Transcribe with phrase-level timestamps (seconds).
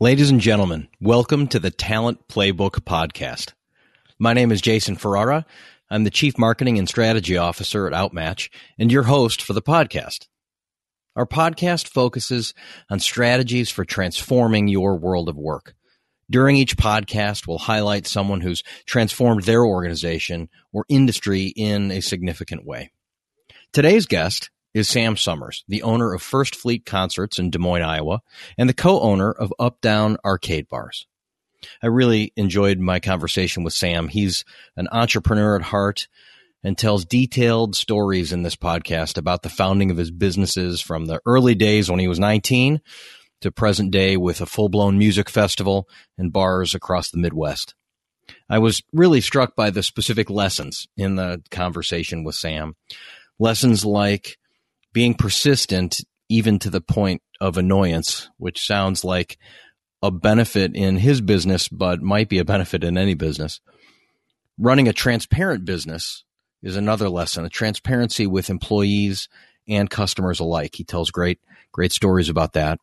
[0.00, 3.54] Ladies and gentlemen, welcome to the Talent Playbook Podcast.
[4.16, 5.44] My name is Jason Ferrara.
[5.90, 8.48] I'm the Chief Marketing and Strategy Officer at Outmatch
[8.78, 10.28] and your host for the podcast.
[11.16, 12.54] Our podcast focuses
[12.88, 15.74] on strategies for transforming your world of work.
[16.30, 22.64] During each podcast, we'll highlight someone who's transformed their organization or industry in a significant
[22.64, 22.92] way.
[23.72, 28.20] Today's guest is Sam Summers, the owner of First Fleet Concerts in Des Moines, Iowa,
[28.56, 31.06] and the co-owner of Up Down Arcade Bars.
[31.82, 34.08] I really enjoyed my conversation with Sam.
[34.08, 34.44] He's
[34.76, 36.08] an entrepreneur at heart
[36.62, 41.20] and tells detailed stories in this podcast about the founding of his businesses from the
[41.24, 42.80] early days when he was 19
[43.40, 47.74] to present day with a full blown music festival and bars across the Midwest.
[48.50, 52.76] I was really struck by the specific lessons in the conversation with Sam.
[53.38, 54.38] Lessons like
[54.92, 59.38] being persistent even to the point of annoyance, which sounds like
[60.02, 63.60] a benefit in his business, but might be a benefit in any business.
[64.58, 66.24] Running a transparent business
[66.62, 69.28] is another lesson, a transparency with employees
[69.68, 70.74] and customers alike.
[70.74, 71.40] He tells great,
[71.72, 72.78] great stories about that.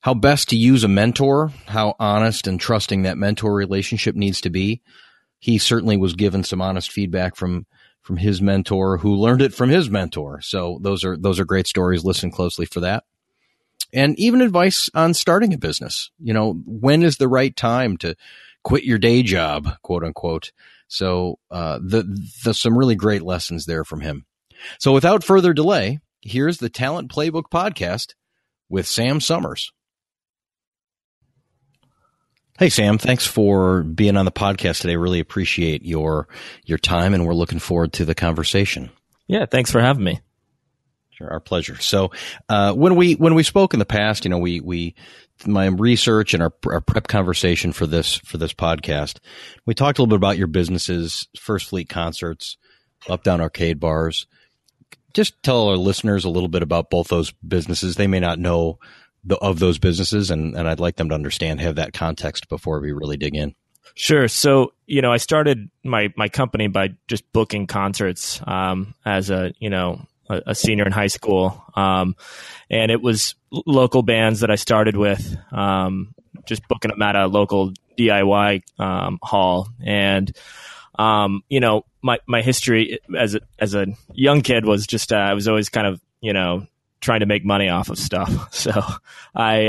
[0.00, 4.50] How best to use a mentor, how honest and trusting that mentor relationship needs to
[4.50, 4.82] be.
[5.44, 7.66] He certainly was given some honest feedback from
[8.00, 10.40] from his mentor who learned it from his mentor.
[10.40, 12.02] So those are those are great stories.
[12.02, 13.04] Listen closely for that.
[13.92, 16.10] And even advice on starting a business.
[16.18, 18.16] You know, when is the right time to
[18.62, 20.50] quit your day job, quote unquote.
[20.88, 22.04] So uh, the
[22.42, 24.24] the some really great lessons there from him.
[24.78, 28.14] So without further delay, here's the Talent Playbook podcast
[28.70, 29.74] with Sam Summers.
[32.56, 34.94] Hey Sam, thanks for being on the podcast today.
[34.94, 36.28] Really appreciate your
[36.64, 38.90] your time, and we're looking forward to the conversation.
[39.26, 40.20] Yeah, thanks for having me.
[41.10, 41.80] Sure, our pleasure.
[41.80, 42.12] So
[42.48, 44.94] uh, when we when we spoke in the past, you know, we we
[45.44, 49.18] my research and our, our prep conversation for this for this podcast,
[49.66, 52.56] we talked a little bit about your businesses, First Fleet Concerts,
[53.08, 54.28] Up Down Arcade Bars.
[55.12, 57.96] Just tell our listeners a little bit about both those businesses.
[57.96, 58.78] They may not know
[59.24, 62.80] the, of those businesses, and, and I'd like them to understand, have that context before
[62.80, 63.54] we really dig in.
[63.94, 64.26] Sure.
[64.26, 69.52] So, you know, I started my, my company by just booking concerts um, as a,
[69.58, 71.62] you know, a, a, senior in high school.
[71.76, 72.16] Um,
[72.68, 76.14] and it was local bands that I started with, um,
[76.46, 79.68] just booking them at a local DIY um, hall.
[79.84, 80.34] And,
[80.98, 85.16] um, you know, my, my history as a, as a young kid was just, uh,
[85.16, 86.66] I was always kind of, you know,
[87.04, 88.32] trying to make money off of stuff.
[88.64, 88.82] So
[89.34, 89.66] I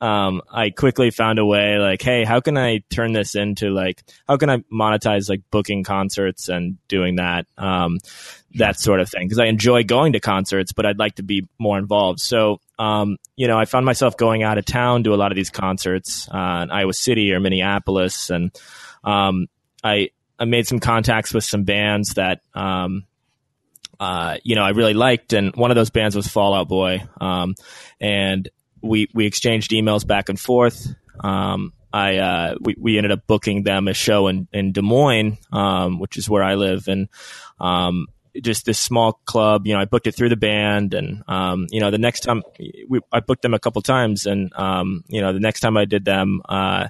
[0.00, 3.68] uh, um, I quickly found a way like, hey, how can I turn this into
[3.68, 7.98] like how can I monetize like booking concerts and doing that um,
[8.54, 11.46] that sort of thing because I enjoy going to concerts, but I'd like to be
[11.58, 12.20] more involved.
[12.20, 15.36] So um, you know, I found myself going out of town to a lot of
[15.36, 18.50] these concerts uh, in Iowa City or Minneapolis, and
[19.04, 19.48] um,
[19.84, 23.04] I I made some contacts with some bands that um,
[24.02, 27.04] uh, you know, I really liked, and one of those bands was Fall Out Boy,
[27.20, 27.54] um,
[28.00, 28.48] and
[28.82, 30.92] we we exchanged emails back and forth.
[31.20, 35.38] Um, I uh, we we ended up booking them a show in in Des Moines,
[35.52, 37.08] um, which is where I live, and
[37.60, 38.08] um,
[38.42, 39.68] just this small club.
[39.68, 42.42] You know, I booked it through the band, and um, you know, the next time
[42.88, 45.84] we, I booked them a couple times, and um, you know, the next time I
[45.84, 46.88] did them, uh,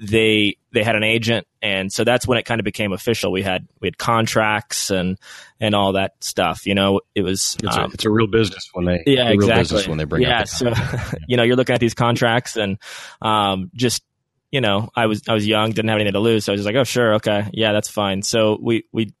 [0.00, 3.32] they they had an agent and so that's when it kind of became official.
[3.32, 5.18] We had we had contracts and
[5.60, 8.68] and all that stuff you know it was it's, um, a, it's a real business
[8.72, 9.86] when they yeah exactly.
[9.86, 10.72] when they bring yeah so
[11.28, 12.78] you know you're looking at these contracts and
[13.20, 14.02] um just
[14.50, 16.60] you know i was i was young didn't have anything to lose so i was
[16.60, 18.22] just like oh sure okay yeah that's fine.
[18.22, 19.12] So we we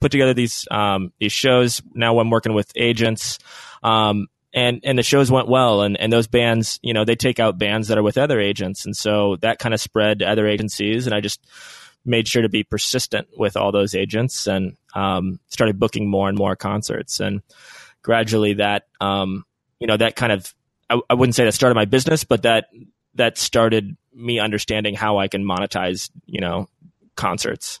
[0.00, 1.82] put together these um these shows.
[1.94, 3.38] Now i'm working with agents.
[3.82, 5.82] Um and and the shows went well.
[5.82, 8.84] And and those bands you know they take out bands that are with other agents.
[8.84, 11.06] And so that kind of spread to other agencies.
[11.06, 11.40] And i just
[12.04, 16.38] made sure to be persistent with all those agents and um, started booking more and
[16.38, 17.20] more concerts.
[17.20, 17.42] And
[18.02, 19.44] gradually that um,
[19.80, 20.54] you know that kind of
[20.90, 22.68] I, I wouldn't say that started my business but that
[23.14, 26.68] that started me understanding how i can monetize you know
[27.16, 27.80] concerts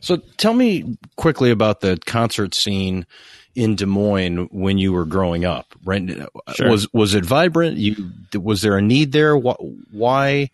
[0.00, 3.06] so tell me quickly about the concert scene
[3.54, 6.08] in Des Moines when you were growing up, right?
[6.54, 6.70] Sure.
[6.70, 7.76] Was was it vibrant?
[7.76, 9.36] You was there a need there?
[9.36, 10.50] Why?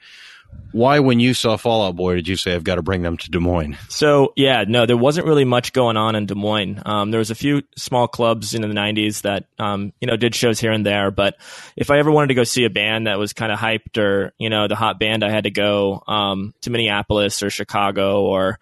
[0.70, 3.16] Why, when you saw Fall Out Boy, did you say I've got to bring them
[3.16, 3.76] to Des Moines?
[3.88, 6.82] So yeah, no, there wasn't really much going on in Des Moines.
[6.84, 10.34] Um, there was a few small clubs in the '90s that um, you know did
[10.34, 11.36] shows here and there, but
[11.76, 14.32] if I ever wanted to go see a band that was kind of hyped or
[14.38, 18.58] you know the hot band, I had to go um, to Minneapolis or Chicago or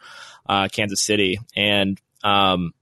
[0.52, 2.72] uh, Kansas City, and um,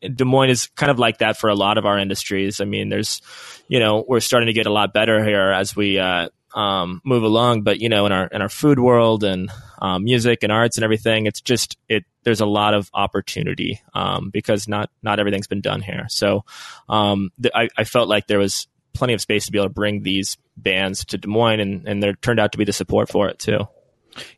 [0.00, 2.60] Des Moines is kind of like that for a lot of our industries.
[2.60, 3.22] I mean, there's,
[3.68, 7.24] you know, we're starting to get a lot better here as we, uh, um, move
[7.24, 7.62] along.
[7.62, 9.50] But you know, in our in our food world and
[9.82, 12.04] um, music and arts and everything, it's just it.
[12.22, 16.06] There's a lot of opportunity um, because not not everything's been done here.
[16.08, 16.44] So
[16.88, 19.74] um, th- I, I felt like there was plenty of space to be able to
[19.74, 23.08] bring these bands to Des Moines, and and there turned out to be the support
[23.08, 23.66] for it too.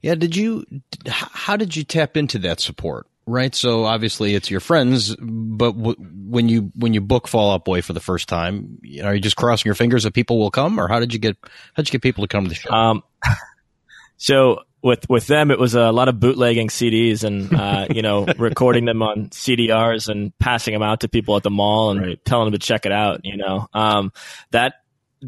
[0.03, 0.65] Yeah, did you?
[1.09, 3.07] How did you tap into that support?
[3.29, 3.55] Right.
[3.57, 7.83] So obviously it's your friends, but w- when you when you book Fall Out Boy
[7.83, 10.53] for the first time, you know, are you just crossing your fingers that people will
[10.53, 12.55] come, or how did you get how did you get people to come to the
[12.55, 12.71] show?
[12.71, 13.03] Um,
[14.17, 18.27] so with with them, it was a lot of bootlegging CDs and uh, you know
[18.39, 22.25] recording them on CDRs and passing them out to people at the mall and right.
[22.25, 23.23] telling them to check it out.
[23.25, 24.13] You know, um,
[24.53, 24.75] that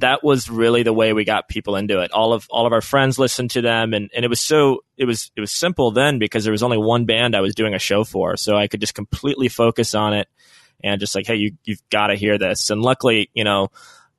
[0.00, 2.12] that was really the way we got people into it.
[2.12, 5.04] All of all of our friends listened to them, and, and it was so it
[5.04, 7.78] was it was simple then because there was only one band I was doing a
[7.78, 10.28] show for, so I could just completely focus on it
[10.82, 12.70] and just like, hey, you you've got to hear this.
[12.70, 13.68] And luckily, you know,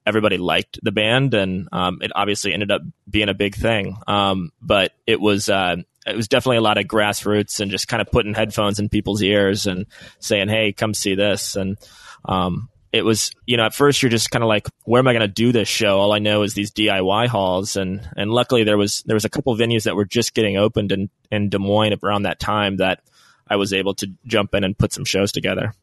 [0.06, 3.98] everybody liked the band, and um, it obviously ended up being a big thing.
[4.08, 5.50] Um, but it was.
[5.50, 5.78] Uh,
[6.08, 9.22] it was definitely a lot of grassroots and just kind of putting headphones in people's
[9.22, 9.86] ears and
[10.20, 11.78] saying, "Hey, come see this." And
[12.26, 15.14] um, it was you know at first you're just kind of like where am i
[15.14, 16.00] going to do this show?
[16.00, 17.76] All i know is these diy halls.
[17.76, 20.92] And and luckily there was there was a couple venues that were just getting opened
[20.92, 23.02] in in des moines around that time that
[23.48, 25.74] i was able to jump in and put some shows together.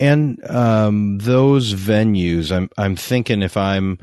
[0.00, 3.98] And um, those venues i'm i'm thinking if i'm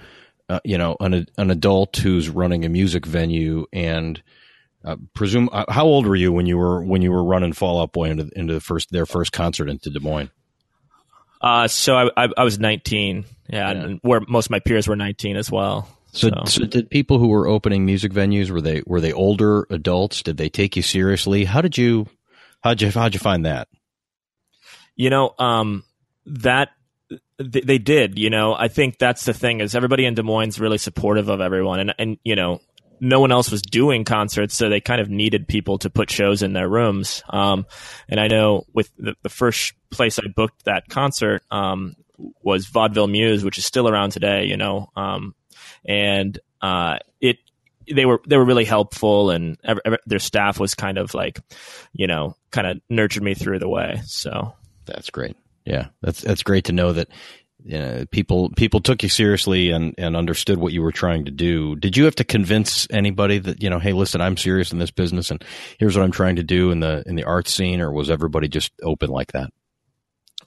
[0.50, 4.22] uh, you know an an adult who's running a music venue and
[4.86, 7.82] uh, presume uh, how old were you when you were when you were running Fall
[7.82, 10.30] Out Boy into into the first their first concert into Des Moines?
[11.46, 14.88] Uh, so I, I, I was 19, yeah, yeah, and where most of my peers
[14.88, 15.88] were 19 as well.
[16.12, 19.68] So, so, so, did people who were opening music venues were they were they older
[19.70, 20.24] adults?
[20.24, 21.44] Did they take you seriously?
[21.44, 22.08] How did you
[22.64, 23.68] how'd you how'd you find that?
[24.96, 25.84] You know, um,
[26.26, 26.70] that
[27.38, 28.18] they did.
[28.18, 31.28] You know, I think that's the thing is everybody in Des Moines is really supportive
[31.28, 32.62] of everyone, and and you know,
[33.00, 36.42] no one else was doing concerts, so they kind of needed people to put shows
[36.42, 37.24] in their rooms.
[37.30, 37.66] Um,
[38.10, 41.96] and I know with the, the, first place I booked that concert um,
[42.42, 45.36] was Vaudeville Mews, which is still around today, you know, um,
[45.86, 47.38] and uh, it
[47.94, 51.40] they were they were really helpful, and ever, ever, their staff was kind of like,
[51.94, 54.02] you know, kind of nurtured me through the way.
[54.06, 54.54] So
[54.86, 55.36] that's great.
[55.66, 57.10] Yeah, that's that's great to know that
[57.66, 61.32] you know, people people took you seriously and and understood what you were trying to
[61.32, 61.76] do.
[61.76, 64.92] Did you have to convince anybody that you know, hey, listen, I'm serious in this
[64.92, 65.44] business, and
[65.80, 68.48] here's what I'm trying to do in the in the art scene, or was everybody
[68.48, 69.50] just open like that?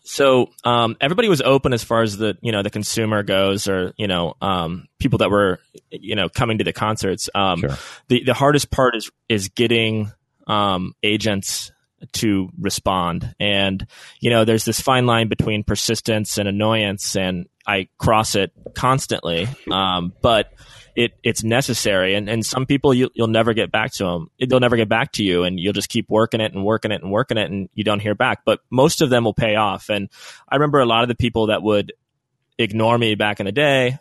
[0.05, 3.93] So um, everybody was open as far as the you know the consumer goes, or
[3.97, 5.59] you know um, people that were
[5.91, 7.29] you know coming to the concerts.
[7.35, 7.77] Um, sure.
[8.07, 10.13] The the hardest part is is getting
[10.47, 11.73] um, agents
[12.13, 13.35] to respond.
[13.41, 13.87] And,
[14.21, 19.49] you know, there's this fine line between persistence and annoyance, and I cross it constantly.
[19.71, 20.53] Um, but
[20.95, 22.15] it, it's necessary.
[22.15, 24.31] And, and some people you, will never get back to them.
[24.41, 27.03] They'll never get back to you, and you'll just keep working it and working it
[27.03, 28.41] and working it, and you don't hear back.
[28.45, 29.91] But most of them will pay off.
[29.91, 30.09] And
[30.49, 31.93] I remember a lot of the people that would
[32.59, 33.99] ignore me back in the day.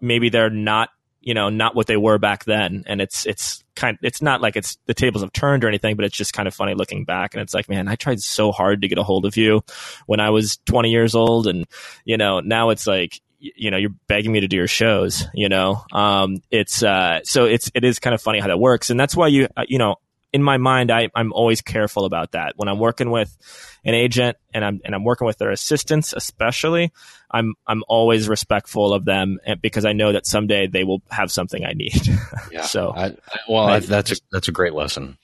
[0.00, 0.90] Maybe they're not
[1.26, 2.84] you know not what they were back then.
[2.86, 6.06] And it's it's kind it's not like it's the tables have turned or anything but
[6.06, 7.34] it's just kind of funny looking back.
[7.34, 9.62] And it's like man i tried so hard to get a hold of you
[10.06, 11.48] when i was 20 years old.
[11.48, 11.66] And
[12.04, 15.48] you know now it's like you know you're begging me to do your shows you
[15.48, 15.84] know?
[15.92, 18.88] Um it's uh so it's it is kind of funny how that works.
[18.88, 19.96] And that's why you uh, you know
[20.32, 22.54] in my mind, I, I'm always careful about that.
[22.56, 23.36] When I'm working with
[23.84, 26.92] an agent and I'm and I'm working with their assistants, especially,
[27.30, 31.30] I'm I'm always respectful of them eh, because I know that someday they will have
[31.30, 32.00] something I need.
[32.52, 32.62] Yeah.
[32.62, 35.18] so, I, I, well, I, that's a, that's a great lesson.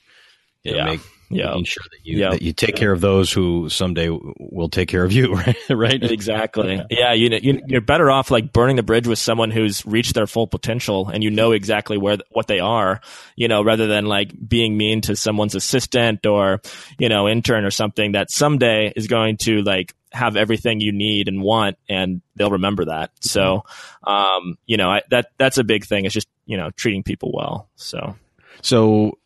[0.65, 0.85] You yeah.
[0.85, 1.01] Know, make,
[1.33, 1.49] yeah.
[1.49, 2.31] making sure that you yeah.
[2.31, 4.09] that you take care of those who someday
[4.39, 5.57] will take care of you, right?
[5.71, 6.03] right?
[6.03, 6.83] Exactly.
[6.91, 10.27] Yeah, you know, you're better off like burning the bridge with someone who's reached their
[10.27, 13.01] full potential and you know exactly where what they are,
[13.37, 16.61] you know, rather than like being mean to someone's assistant or
[16.99, 21.29] you know intern or something that someday is going to like have everything you need
[21.29, 23.65] and want and they'll remember that so
[24.05, 27.33] um, you know I, that that's a big thing it's just you know treating people
[27.33, 28.17] well so
[28.61, 29.19] so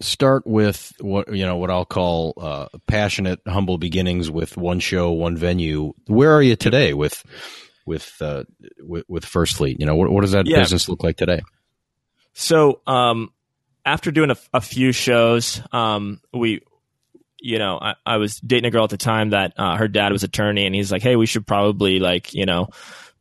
[0.00, 5.12] start with what you know what I'll call uh, passionate, humble beginnings with one show,
[5.12, 5.92] one venue.
[6.06, 7.24] Where are you today with
[7.86, 8.44] with uh,
[8.80, 9.78] with, with, First Fleet?
[9.80, 10.58] You know, what, what does that yeah.
[10.58, 11.42] business look like today?
[12.32, 13.32] So, um,
[13.84, 16.60] after doing a, a few shows, um, we.
[17.46, 20.12] You know, I, I, was dating a girl at the time that uh, her dad
[20.12, 22.68] was attorney, and he's like, "Hey, we should probably like, you know,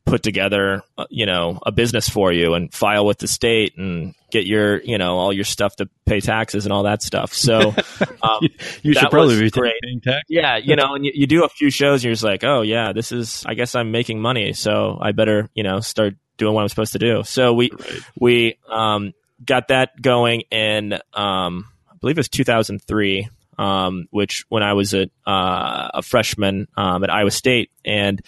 [0.05, 4.13] put together, uh, you know, a business for you and file with the state and
[4.31, 7.33] get your, you know, all your stuff to pay taxes and all that stuff.
[7.33, 7.73] So
[8.21, 8.47] um,
[8.81, 9.73] you should probably be great.
[9.81, 10.23] paying tax.
[10.29, 12.61] Yeah, you know, and you, you do a few shows, and you're just like, oh
[12.61, 13.43] yeah, this is.
[13.45, 16.93] I guess I'm making money, so I better, you know, start doing what I'm supposed
[16.93, 17.23] to do.
[17.23, 17.99] So we right.
[18.19, 24.63] we um, got that going in, um, I believe it was 2003 um, which when
[24.63, 28.21] I was a, uh, a freshman um, at Iowa State, and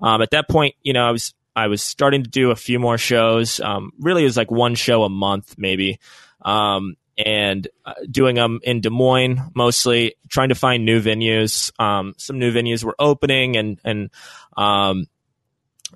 [0.00, 2.78] um, at that point, you know, I was I was starting to do a few
[2.78, 3.60] more shows.
[3.60, 5.98] Um, really, it was like one show a month, maybe,
[6.42, 11.72] um, and uh, doing them in Des Moines mostly, trying to find new venues.
[11.80, 14.10] Um, some new venues were opening, and and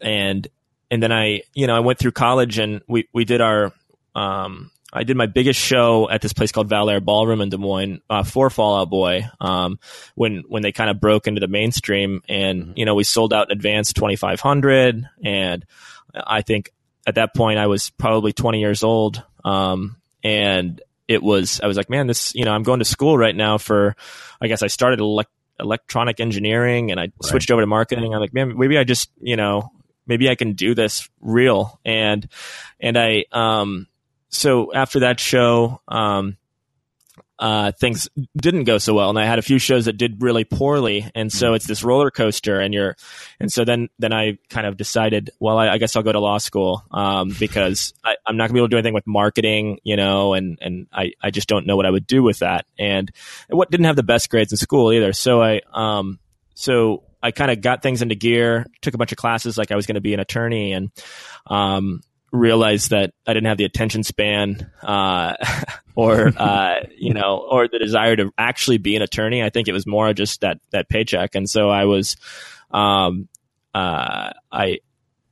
[0.03, 0.49] and
[0.91, 3.73] and then I, you know, I went through college, and we we did our
[4.15, 8.01] um, I did my biggest show at this place called Val Ballroom in Des Moines
[8.09, 9.79] uh, for Fall Out Boy um,
[10.15, 12.73] when when they kind of broke into the mainstream, and mm-hmm.
[12.77, 15.65] you know we sold out in advance twenty five hundred, and
[16.15, 16.71] I think
[17.07, 21.77] at that point I was probably twenty years old, um, and it was I was
[21.77, 23.97] like, man, this you know I'm going to school right now for
[24.41, 27.13] I guess I started elect- electronic engineering and I right.
[27.25, 28.15] switched over to marketing.
[28.15, 29.71] I'm like, man, maybe I just you know
[30.07, 32.29] maybe I can do this real and
[32.81, 33.89] and I um
[34.35, 36.37] so after that show, um,
[37.39, 40.45] uh, things didn't go so well, and I had a few shows that did really
[40.45, 41.57] poorly, and so mm-hmm.
[41.57, 42.97] it's this roller coaster, and you're,
[43.41, 46.21] and so then then I kind of decided, well, I, I guess I'll go to
[46.21, 49.79] law school um, because I, am not gonna be able to do anything with marketing,
[49.83, 52.67] you know, and and I I just don't know what I would do with that,
[52.79, 53.11] and
[53.49, 56.21] what didn't have the best grades in school either, so I um
[56.55, 59.77] so I kind of got things into gear, took a bunch of classes like I
[59.77, 60.91] was going to be an attorney, and
[61.47, 62.01] um
[62.35, 65.35] realized that I didn't have the attention span, uh,
[65.95, 69.43] or, uh, you know, or the desire to actually be an attorney.
[69.43, 71.35] I think it was more just that, that paycheck.
[71.35, 72.17] And so I was,
[72.73, 73.29] um,
[73.73, 74.81] uh, I,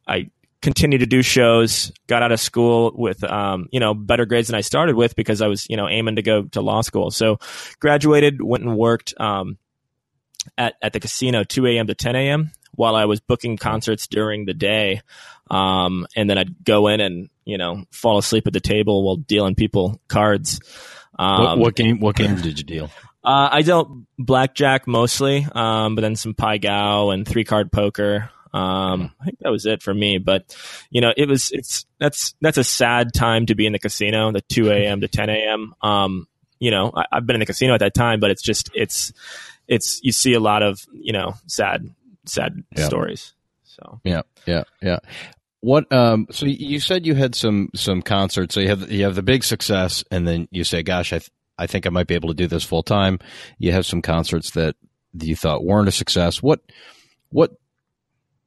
[0.07, 0.31] I
[0.61, 4.55] continued to do shows, got out of school with, um, you know, better grades than
[4.55, 7.11] I started with because I was, you know, aiming to go to law school.
[7.11, 7.39] So
[7.81, 9.59] graduated, went and worked, um,
[10.57, 11.87] at, at the casino 2 a.m.
[11.89, 12.53] to 10 a.m.
[12.75, 15.03] while I was booking concerts during the day.
[15.51, 19.17] Um, and then I'd go in and you know fall asleep at the table while
[19.17, 20.61] dealing people cards.
[21.19, 22.01] Um, what, what, game?
[22.01, 22.91] What games did you deal?
[23.25, 23.89] Uh, I dealt
[24.19, 28.31] blackjack mostly, um, but then some pai gow and three card poker.
[28.53, 30.19] Um, I think that was it for me.
[30.19, 30.57] But
[30.91, 34.33] you know, it was it's that's that's a sad time to be in the casino,
[34.33, 35.03] the two a.m.
[35.03, 35.73] to ten a.m.
[35.83, 36.27] Um,
[36.59, 39.13] you know, I, have been in the casino at that time, but it's just it's
[39.69, 41.89] it's you see a lot of you know sad
[42.27, 42.87] sad yep.
[42.87, 43.35] stories.
[43.65, 44.99] So yeah, yeah, yeah.
[45.61, 48.55] What um so you said you had some some concerts.
[48.55, 51.31] So you have you have the big success and then you say gosh I th-
[51.59, 53.19] I think I might be able to do this full time.
[53.59, 54.75] You have some concerts that
[55.21, 56.43] you thought weren't a success.
[56.43, 56.61] What
[57.31, 57.53] what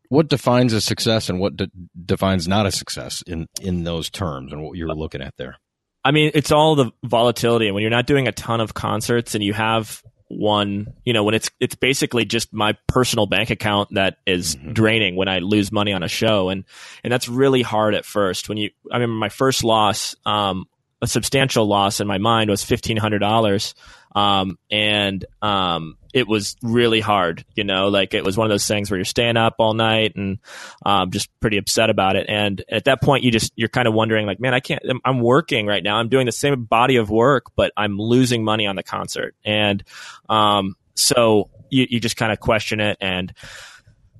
[0.09, 1.71] what defines a success and what de-
[2.05, 5.57] defines not a success in in those terms and what you were looking at there?
[6.03, 7.65] I mean, it's all the volatility.
[7.65, 11.23] And when you're not doing a ton of concerts and you have one you know
[11.23, 14.73] when it's it's basically just my personal bank account that is mm-hmm.
[14.73, 16.49] draining when i lose money on a show.
[16.49, 16.63] And
[17.03, 18.49] and that's really hard at first.
[18.49, 20.65] When you i remember my first loss um
[21.01, 23.73] a substantial loss in my mind was $1500
[24.15, 28.65] um and um it was really hard, you know, like it was one of those
[28.65, 30.39] things where you're staying up all night and
[30.85, 32.25] um, just pretty upset about it.
[32.29, 35.19] And at that point, you just, you're kind of wondering, like, man, I can't, I'm
[35.19, 35.97] working right now.
[35.97, 39.35] I'm doing the same body of work, but I'm losing money on the concert.
[39.43, 39.83] And
[40.29, 42.97] um, so you, you just kind of question it.
[43.01, 43.33] And,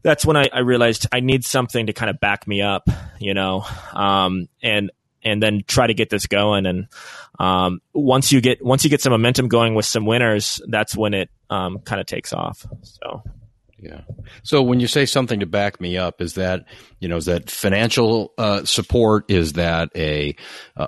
[0.04, 2.88] that's when I, I, realized I need something to kind of back me up,
[3.18, 4.92] you know, um, and
[5.24, 6.68] and then try to get this going.
[6.68, 6.88] And
[7.40, 11.16] um, once you get once you get some momentum going with some winners, that's when
[11.16, 12.66] it um, kind of takes off.
[12.82, 13.24] So.
[13.78, 14.02] Yeah.
[14.42, 16.66] So when you say something to back me up, is that
[17.00, 19.30] you know is that financial uh, support?
[19.30, 20.36] Is that a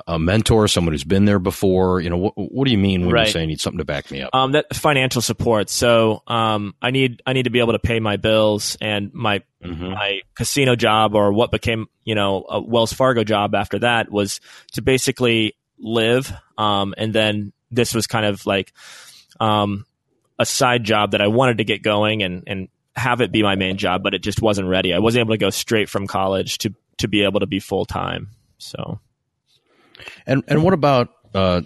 [0.08, 2.00] a mentor, someone who's been there before?
[2.00, 3.28] You know, what, what do you mean when right.
[3.28, 4.34] you say you need something to back me up?
[4.34, 5.70] Um, that financial support.
[5.70, 9.44] So um, I need I need to be able to pay my bills and my
[9.64, 9.92] mm-hmm.
[9.92, 14.40] my casino job or what became you know a Wells Fargo job after that was
[14.74, 16.32] to basically live.
[16.58, 18.74] Um, and then this was kind of like
[19.40, 19.86] um,
[20.40, 23.56] a side job that I wanted to get going and and have it be my
[23.56, 24.94] main job, but it just wasn't ready.
[24.94, 27.86] I wasn't able to go straight from college to to be able to be full
[27.86, 28.30] time.
[28.58, 29.00] So,
[30.26, 31.62] and and what about uh,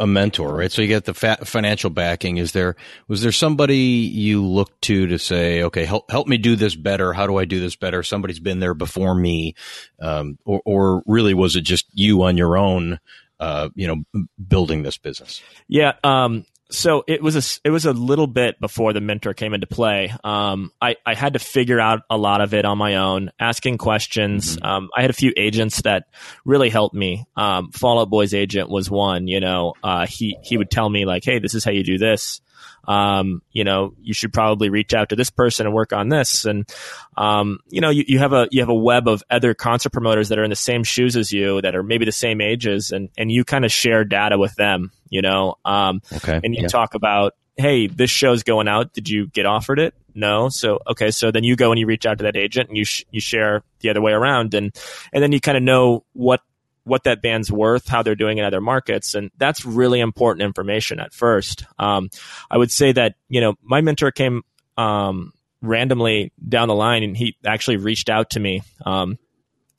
[0.00, 0.72] a mentor, right?
[0.72, 2.38] So you get the fa- financial backing.
[2.38, 6.56] Is there was there somebody you looked to to say, okay, help help me do
[6.56, 7.12] this better?
[7.12, 8.02] How do I do this better?
[8.02, 9.54] Somebody's been there before me,
[10.00, 12.98] um, or or really was it just you on your own?
[13.40, 15.42] Uh, you know, building this business.
[15.68, 19.54] Yeah, um, so it was a it was a little bit before the mentor came
[19.54, 20.12] into play.
[20.24, 23.78] Um, I I had to figure out a lot of it on my own, asking
[23.78, 24.56] questions.
[24.56, 24.66] Mm-hmm.
[24.66, 26.04] Um, I had a few agents that
[26.44, 27.26] really helped me.
[27.36, 29.28] Um, Fall Out Boy's agent was one.
[29.28, 31.98] You know, uh, he he would tell me like, "Hey, this is how you do
[31.98, 32.40] this."
[32.86, 36.44] Um, you know, you should probably reach out to this person and work on this.
[36.44, 36.68] And,
[37.16, 40.28] um, you know, you, you have a, you have a web of other concert promoters
[40.28, 43.08] that are in the same shoes as you that are maybe the same ages and,
[43.16, 45.54] and you kind of share data with them you know?
[45.64, 46.68] Um, okay and you yeah.
[46.68, 48.92] talk about hey this show's going out.
[48.92, 49.94] Did you get offered it?
[50.14, 50.48] No.
[50.48, 52.84] So okay so then you go and you reach out to that agent and you
[52.84, 54.54] sh- you share the other way around.
[54.54, 54.74] And
[55.12, 56.40] and then you kind of know what
[56.84, 61.00] what that band's worth, how they're doing in other markets, and that's really important information
[61.00, 61.64] at first.
[61.78, 62.10] Um,
[62.50, 64.42] I would say that you know my mentor came
[64.76, 68.62] um, randomly down the line, and he actually reached out to me.
[68.84, 69.18] Um,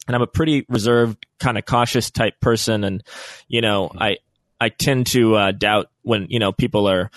[0.08, 3.04] and I'm a pretty reserved, kind of cautious type person, and
[3.48, 4.18] you know I
[4.60, 7.12] I tend to uh, doubt when you know people are,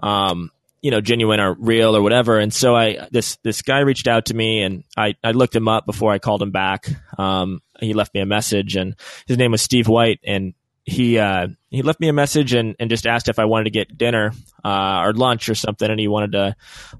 [0.00, 0.50] um,
[0.82, 2.38] you know, genuine or real or whatever.
[2.38, 5.68] And so I this this guy reached out to me, and I I looked him
[5.68, 6.88] up before I called him back.
[7.18, 10.54] Um, he left me a message, and his name was Steve White, and
[10.84, 13.70] he uh, he left me a message and, and just asked if I wanted to
[13.70, 14.32] get dinner
[14.64, 16.56] uh, or lunch or something, and he wanted to,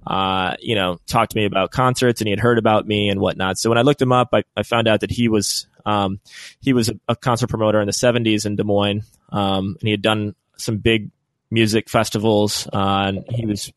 [0.06, 3.20] uh, you know, talk to me about concerts, and he had heard about me and
[3.20, 3.58] whatnot.
[3.58, 6.20] So when I looked him up, I, I found out that he was um,
[6.60, 9.90] he was a, a, concert promoter in the '70s in Des Moines, um, and he
[9.90, 11.10] had done some big
[11.50, 12.68] music festivals.
[12.72, 13.72] Uh, and he was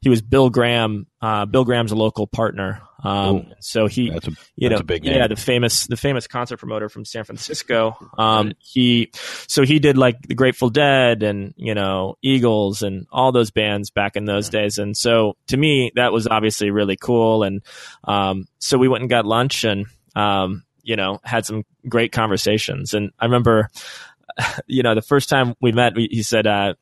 [0.00, 1.06] he was Bill Graham.
[1.20, 2.82] Uh, Bill Graham's a local partner.
[3.02, 4.20] Um, so he, a,
[4.56, 5.14] you know, big name.
[5.14, 7.96] yeah, the famous, the famous concert promoter from San Francisco.
[8.18, 13.30] Um, he, so he did like the Grateful Dead and, you know, Eagles and all
[13.30, 14.78] those bands back in those days.
[14.78, 17.44] And so to me, that was obviously really cool.
[17.44, 17.62] And,
[18.04, 19.86] um, so we went and got lunch and,
[20.16, 22.94] um, you know, had some great conversations.
[22.94, 23.68] And I remember,
[24.66, 26.74] you know, the first time we met, he said, uh,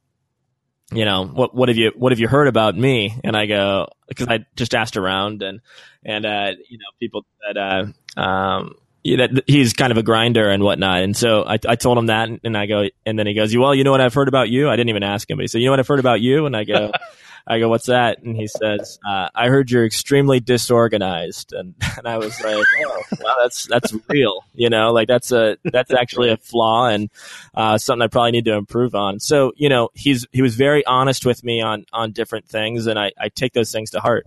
[0.93, 3.19] you know, what, what have you, what have you heard about me?
[3.25, 5.61] And I go, cause I just asked around and,
[6.05, 7.57] and, uh, you know, people that,
[8.17, 11.03] uh, um, that he's kind of a grinder and whatnot.
[11.03, 13.75] And so I, I told him that and I go, and then he goes, well,
[13.75, 14.69] you know what I've heard about you?
[14.69, 16.47] I didn't even ask him, but he said, you know what I've heard about you?
[16.47, 16.93] And I go,
[17.47, 18.23] I go, what's that?
[18.23, 21.53] And he says, uh, I heard you're extremely disorganized.
[21.53, 24.45] And, and I was like, oh, wow, that's, that's real.
[24.55, 27.09] You know, like that's a, that's actually a flaw and,
[27.55, 29.21] uh, something I probably need to improve on.
[29.21, 32.87] So, you know, he's, he was very honest with me on, on different things.
[32.87, 34.27] And I, I take those things to heart.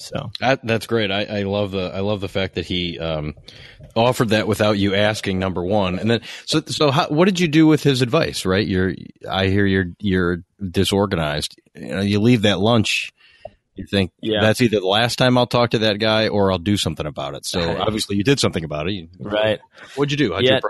[0.00, 1.10] So that, that's great.
[1.10, 3.34] I, I, love the I love the fact that he um,
[3.94, 5.38] offered that without you asking.
[5.38, 8.46] Number one, and then so so how, what did you do with his advice?
[8.46, 8.94] Right, you're
[9.30, 10.38] I hear you're you're
[10.70, 11.60] disorganized.
[11.74, 13.12] You know, you leave that lunch.
[13.74, 14.40] You think yeah.
[14.40, 17.34] that's either the last time I'll talk to that guy or I'll do something about
[17.34, 17.44] it.
[17.44, 19.60] So obviously you did something about it, right?
[19.96, 20.32] What'd you do?
[20.32, 20.60] How'd yeah.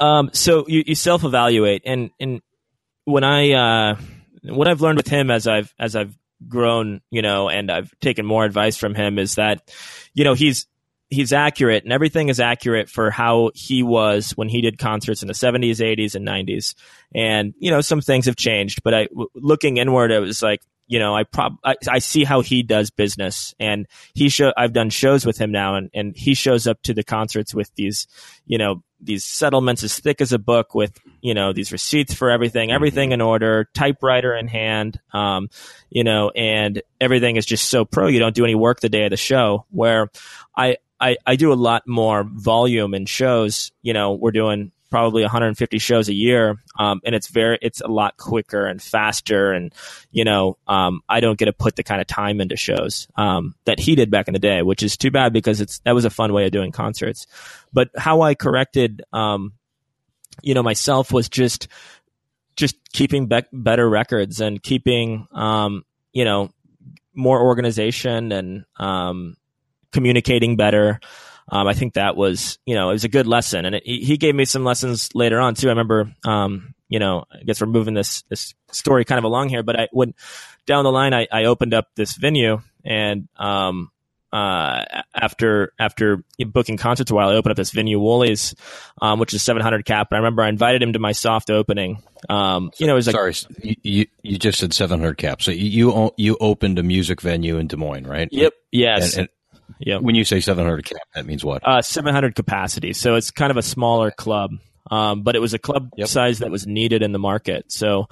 [0.00, 0.30] You um.
[0.34, 2.42] So you, you self evaluate, and and
[3.04, 3.96] when I uh,
[4.42, 6.14] what I've learned with him as I've as I've
[6.48, 9.70] grown, you know, and I've taken more advice from him is that,
[10.14, 10.66] you know, he's
[11.10, 15.28] he's accurate and everything is accurate for how he was when he did concerts in
[15.28, 16.74] the 70s 80s and 90s
[17.14, 20.98] and you know some things have changed but i looking inward it was like you
[20.98, 24.90] know, I prob I, I, see how he does business, and he show I've done
[24.90, 28.06] shows with him now, and and he shows up to the concerts with these,
[28.46, 32.30] you know, these settlements as thick as a book with you know these receipts for
[32.30, 32.74] everything, mm-hmm.
[32.74, 35.48] everything in order, typewriter in hand, um,
[35.90, 38.08] you know, and everything is just so pro.
[38.08, 39.66] You don't do any work the day of the show.
[39.70, 40.10] Where
[40.56, 43.72] I I, I do a lot more volume in shows.
[43.82, 47.88] You know, we're doing probably 150 shows a year, um, and it's very it's a
[47.88, 49.50] lot quicker and faster.
[49.50, 49.74] And
[50.12, 53.56] you know, um, I don't get to put the kind of time into shows um,
[53.64, 56.04] that he did back in the day, which is too bad because it's that was
[56.04, 57.26] a fun way of doing concerts.
[57.72, 59.54] But how I corrected, um,
[60.42, 61.66] you know, myself was just
[62.54, 66.52] just keeping be- better records and keeping, um, you know,
[67.14, 69.36] more organization and um,
[69.90, 71.00] communicating better.
[71.48, 74.16] Um, I think that was, you know, it was a good lesson, and it, he
[74.16, 75.68] gave me some lessons later on too.
[75.68, 79.50] I remember, um, you know, I guess we're moving this this story kind of along
[79.50, 80.14] here, but I when
[80.66, 83.90] down the line, I, I opened up this venue, and um,
[84.34, 88.54] uh, after after booking concerts a while, I opened up this venue, Wooly's,
[89.00, 90.08] um, which is 700 cap.
[90.10, 92.02] And I remember I invited him to my soft opening.
[92.28, 93.34] Um, you know, it was like, sorry,
[93.82, 95.40] you you just said 700 cap.
[95.40, 98.28] So you you opened a music venue in Des Moines, right?
[98.32, 98.54] Yep.
[98.72, 99.12] Yes.
[99.12, 99.28] And, and
[99.78, 99.98] yeah.
[99.98, 101.66] When you say 700 cap, that means what?
[101.66, 102.92] Uh, 700 capacity.
[102.92, 104.52] So it's kind of a smaller club.
[104.90, 106.08] Um, but it was a club yep.
[106.08, 107.72] size that was needed in the market.
[107.72, 108.06] So,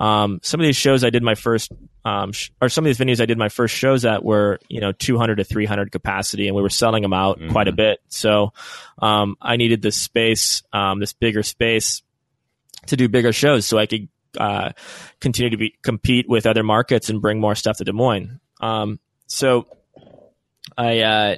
[0.00, 1.70] um, some of these shows I did my first,
[2.06, 4.80] um, sh- or some of these venues I did my first shows at were, you
[4.80, 7.52] know, 200 to 300 capacity and we were selling them out mm-hmm.
[7.52, 8.00] quite a bit.
[8.08, 8.54] So,
[9.00, 12.02] um, I needed this space, um, this bigger space
[12.86, 14.72] to do bigger shows so I could uh,
[15.20, 18.40] continue to be compete with other markets and bring more stuff to Des Moines.
[18.60, 19.66] Um, so
[20.76, 21.36] I uh,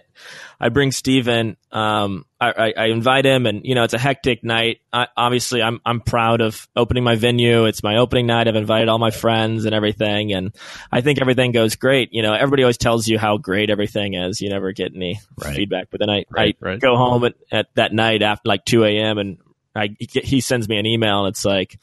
[0.60, 1.56] I bring Steve in.
[1.70, 4.80] Um, I, I, invite him, and you know it's a hectic night.
[4.92, 7.66] I, obviously, I'm I'm proud of opening my venue.
[7.66, 8.48] It's my opening night.
[8.48, 10.54] I've invited all my friends and everything, and
[10.90, 12.12] I think everything goes great.
[12.12, 14.40] You know, everybody always tells you how great everything is.
[14.40, 15.54] You never get any right.
[15.54, 16.80] feedback, but then I right, I right.
[16.80, 19.18] go home at, at that night after like 2 a.m.
[19.18, 19.38] and
[19.74, 21.78] I he sends me an email, and it's like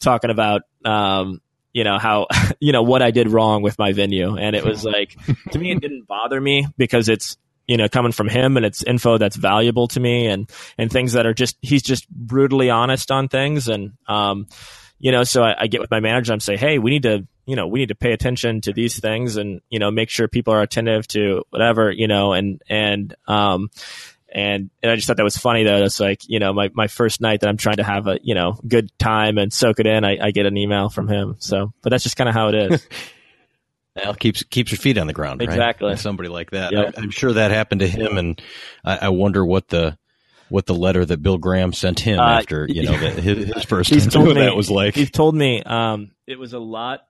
[0.00, 1.40] talking about um,
[1.72, 2.26] you know how
[2.60, 5.16] you know what I did wrong with my venue, and it was like
[5.52, 8.82] to me it didn't bother me because it's you know coming from him and it's
[8.82, 13.10] info that's valuable to me and and things that are just he's just brutally honest
[13.10, 13.68] on things.
[13.68, 14.46] And um
[14.98, 17.26] you know so I, I get with my manager and say hey we need to
[17.46, 20.28] you know we need to pay attention to these things and you know make sure
[20.28, 23.70] people are attentive to whatever you know and and um
[24.32, 25.84] and, and I just thought that was funny though.
[25.84, 28.34] It's like, you know, my, my first night that I'm trying to have a, you
[28.34, 31.36] know, good time and soak it in, I, I get an email from him.
[31.38, 32.88] So, but that's just kind of how it is.
[34.04, 35.48] Well, keeps keeps your feet on the ground, right?
[35.48, 35.96] Exactly.
[35.96, 36.72] Somebody like that.
[36.72, 36.94] Yep.
[36.96, 38.40] I, am sure that happened to him, and
[38.84, 39.98] I, I, wonder what the
[40.48, 43.64] what the letter that Bill Graham sent him uh, after you know the, his, his,
[43.68, 44.94] first he's told me, that was like.
[44.94, 47.00] He's told me um, it was a lot.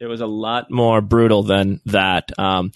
[0.00, 2.36] It was a lot more brutal than that.
[2.36, 2.72] Um,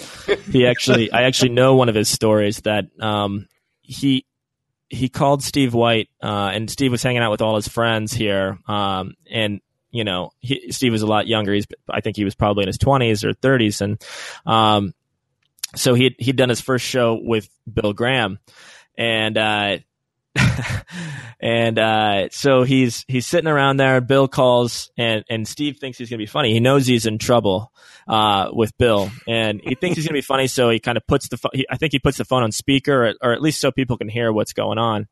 [0.51, 3.49] he actually, I actually know one of his stories that um,
[3.89, 4.27] he
[4.91, 8.59] he called Steve White, uh, and Steve was hanging out with all his friends here.
[8.69, 11.53] Um, and you know, he, Steve was a lot younger.
[11.53, 14.01] He's, I think he was probably in his twenties or thirties, and
[14.47, 14.95] um,
[15.75, 18.39] so he he'd done his first show with Bill Graham,
[18.97, 19.79] and uh,
[21.41, 24.03] and uh, so he's he's sitting around there.
[24.03, 26.53] Bill calls, and and Steve thinks he's gonna be funny.
[26.53, 27.73] He knows he's in trouble
[28.09, 30.47] uh, with Bill, and he thinks he's gonna be funny.
[30.47, 32.53] So he kind of puts the fo- he, I think he puts the phone on
[32.53, 35.07] speaker, or, or, at least so people can hear what's going on.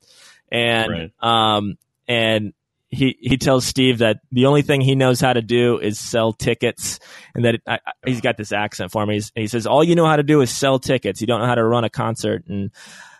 [0.51, 1.57] And right.
[1.57, 1.77] um
[2.09, 2.53] and
[2.89, 6.33] he he tells Steve that the only thing he knows how to do is sell
[6.33, 6.99] tickets,
[7.35, 9.15] and that it, I, he's got this accent for me.
[9.15, 11.21] He's, he says all you know how to do is sell tickets.
[11.21, 12.71] You don't know how to run a concert, and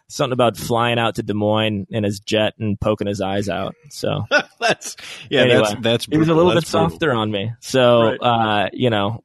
[0.09, 3.75] something about flying out to Des Moines in his jet and poking his eyes out.
[3.91, 4.25] So
[4.61, 4.97] that's
[5.31, 6.17] yeah, anyway, that's that's brutal.
[6.17, 6.91] he was a little that's bit brutal.
[6.91, 7.53] softer on me.
[7.61, 8.21] So right.
[8.21, 9.23] uh, you know,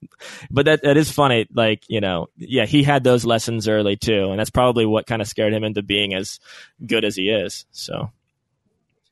[0.50, 1.48] but that that is funny.
[1.54, 5.22] Like you know, yeah, he had those lessons early too, and that's probably what kind
[5.22, 6.40] of scared him into being as
[6.86, 7.66] good as he is.
[7.72, 8.12] So.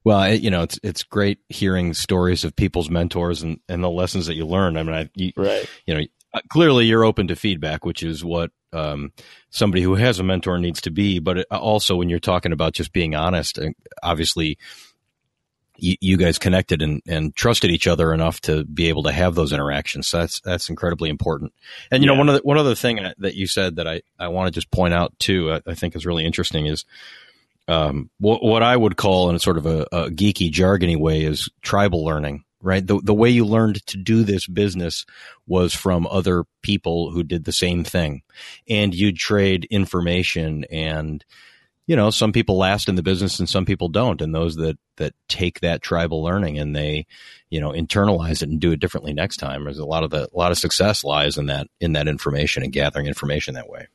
[0.06, 4.28] Well, you know, it's it's great hearing stories of people's mentors and, and the lessons
[4.28, 4.78] that you learn.
[4.78, 5.70] I mean, I, you, right.
[5.86, 6.02] you know,
[6.34, 9.12] uh, clearly you're open to feedback, which is what um,
[9.50, 11.20] somebody who has a mentor needs to be.
[11.20, 13.70] But uh, also, when you're talking about just being honest, uh,
[14.04, 14.58] obviously,
[15.78, 19.36] you, you guys connected and, and trusted each other enough to be able to have
[19.36, 20.08] those interactions.
[20.08, 21.54] So that's that's incredibly important.
[21.90, 22.16] And you yeah.
[22.16, 24.72] know, one of one other thing that you said that I I want to just
[24.72, 26.86] point out too, I, I think is really interesting is.
[27.68, 31.24] Um, what, what I would call in a sort of a, a geeky, jargony way
[31.24, 32.86] is tribal learning right?
[32.86, 35.06] The, the way you learned to do this business
[35.48, 38.22] was from other people who did the same thing.
[38.68, 41.24] And you'd trade information and,
[41.88, 44.22] you know, some people last in the business and some people don't.
[44.22, 47.08] And those that, that take that tribal learning and they,
[47.50, 49.64] you know, internalize it and do it differently next time.
[49.64, 52.64] There's a lot of the, a lot of success lies in that, in that information
[52.64, 53.88] and gathering information that way.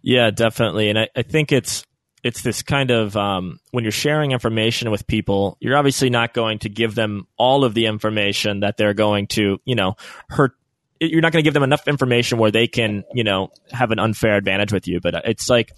[0.00, 0.88] Yeah, definitely.
[0.88, 1.84] And I, I think it's,
[2.22, 6.60] it's this kind of um, when you're sharing information with people, you're obviously not going
[6.60, 9.96] to give them all of the information that they're going to, you know,
[10.28, 10.52] hurt.
[11.00, 13.98] You're not going to give them enough information where they can, you know, have an
[13.98, 15.00] unfair advantage with you.
[15.00, 15.72] But it's like,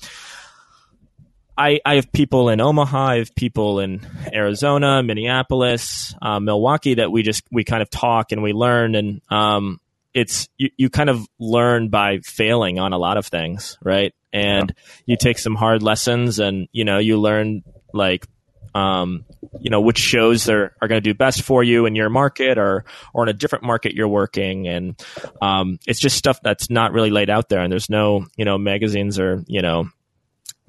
[1.57, 7.11] I, I have people in Omaha, I have people in Arizona, Minneapolis, uh, Milwaukee that
[7.11, 9.81] we just we kind of talk and we learn, and um,
[10.13, 14.13] it's you, you kind of learn by failing on a lot of things, right?
[14.35, 14.75] And
[15.07, 18.27] you take some hard lessons, and you know you learn like
[18.75, 19.25] um,
[19.61, 22.59] you know which shows are, are going to do best for you in your market
[22.59, 24.67] or or in a different market you're working.
[24.67, 25.01] And
[25.41, 27.61] um, it's just stuff that's not really laid out there.
[27.61, 29.89] And there's no you know magazines or you know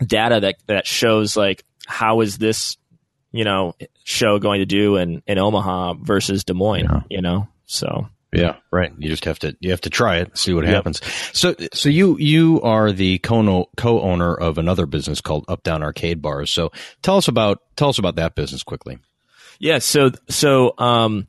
[0.05, 2.77] data that that shows like how is this
[3.31, 3.73] you know
[4.03, 7.01] show going to do in in Omaha versus Des Moines yeah.
[7.09, 7.47] you know?
[7.65, 8.07] So
[8.39, 8.91] yeah, right.
[8.97, 10.73] You just have to you have to try it, see what yep.
[10.73, 11.01] happens.
[11.33, 16.21] So so you you are the co co-owner of another business called Up Down Arcade
[16.21, 16.51] Bars.
[16.51, 16.71] So
[17.01, 18.99] tell us about tell us about that business quickly.
[19.59, 21.27] Yeah, so so um,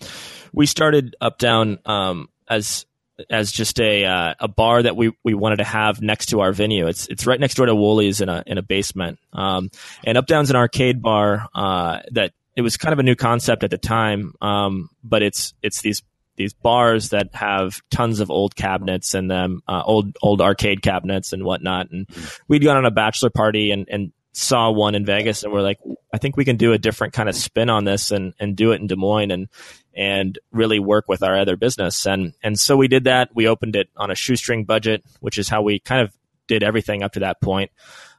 [0.52, 2.86] we started Up Down um, as
[3.30, 6.52] as just a uh, a bar that we, we wanted to have next to our
[6.52, 6.86] venue.
[6.86, 9.18] It's it's right next door to Wooly's in a in a basement.
[9.32, 9.70] Um,
[10.04, 13.64] and Up Down's an arcade bar uh, that it was kind of a new concept
[13.64, 16.02] at the time, um, but it's it's these
[16.36, 21.32] these bars that have tons of old cabinets and them, uh, old old arcade cabinets
[21.32, 21.90] and whatnot.
[21.90, 22.06] And
[22.48, 25.78] we'd gone on a bachelor party and, and saw one in Vegas, and we're like,
[26.12, 28.72] I think we can do a different kind of spin on this and and do
[28.72, 29.30] it in Des Moines.
[29.30, 29.48] And
[29.96, 32.06] and really work with our other business.
[32.06, 33.30] And and so we did that.
[33.34, 36.14] We opened it on a shoestring budget, which is how we kind of
[36.46, 37.70] did everything up to that point.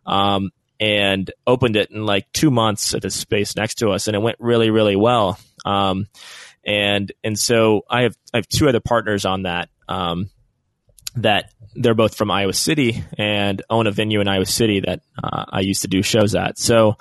[0.05, 4.15] Um, and opened it in like two months at the space next to us, and
[4.15, 5.39] it went really, really well.
[5.65, 6.07] Um,
[6.67, 9.69] and and so I have I have two other partners on that.
[9.87, 10.29] Um,
[11.15, 15.45] that they're both from Iowa City and own a venue in Iowa City that uh,
[15.49, 16.59] I used to do shows at.
[16.59, 16.97] So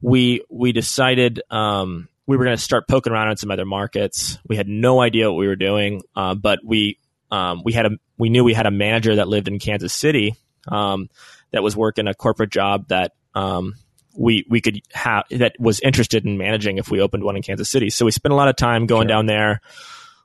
[0.00, 4.38] we we decided um, we were going to start poking around in some other markets.
[4.46, 6.98] We had no idea what we were doing, uh, but we
[7.30, 10.36] um, we had a we knew we had a manager that lived in Kansas City
[10.68, 11.08] um,
[11.50, 13.74] that was working a corporate job that um,
[14.16, 17.70] we we could have that was interested in managing if we opened one in Kansas
[17.70, 17.90] City.
[17.90, 19.16] So we spent a lot of time going sure.
[19.16, 19.60] down there,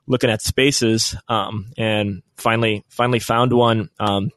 [0.06, 4.30] looking at spaces, um, and finally finally found one um,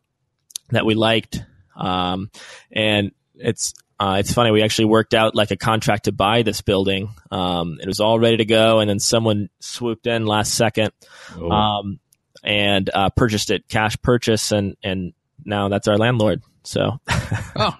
[0.69, 1.43] that we liked.
[1.75, 2.29] Um,
[2.71, 4.51] and it's uh, it's funny.
[4.51, 7.15] We actually worked out like a contract to buy this building.
[7.31, 10.91] Um, it was all ready to go, and then someone swooped in last second
[11.37, 11.49] oh.
[11.49, 11.99] um,
[12.43, 15.13] and uh, purchased it, cash purchase, and and
[15.45, 16.41] now that's our landlord.
[16.65, 16.99] So,
[17.55, 17.77] oh.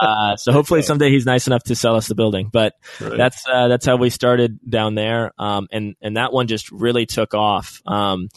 [0.00, 2.50] uh, so hopefully someday he's nice enough to sell us the building.
[2.52, 3.16] But right.
[3.16, 7.06] that's uh, that's how we started down there, um, and and that one just really
[7.06, 7.80] took off.
[7.86, 8.28] Um,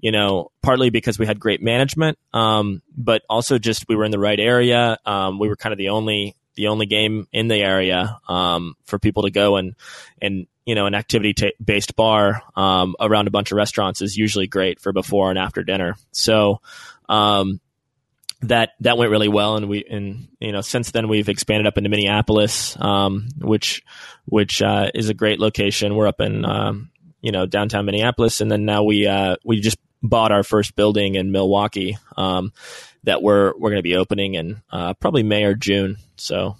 [0.00, 4.10] you know, partly because we had great management, um, but also just we were in
[4.10, 4.98] the right area.
[5.06, 8.98] Um, we were kind of the only the only game in the area um, for
[8.98, 9.74] people to go and
[10.20, 14.16] and you know an activity t- based bar um, around a bunch of restaurants is
[14.16, 15.96] usually great for before and after dinner.
[16.12, 16.60] So
[17.08, 17.60] um,
[18.48, 21.78] that that went really well, and we and you know since then we've expanded up
[21.78, 23.82] into Minneapolis, um, which
[24.26, 25.94] which uh, is a great location.
[25.94, 29.78] We're up in um, you know downtown Minneapolis, and then now we uh, we just
[30.02, 32.52] bought our first building in Milwaukee um,
[33.04, 35.96] that we're we're going to be opening in uh, probably May or June.
[36.16, 36.56] So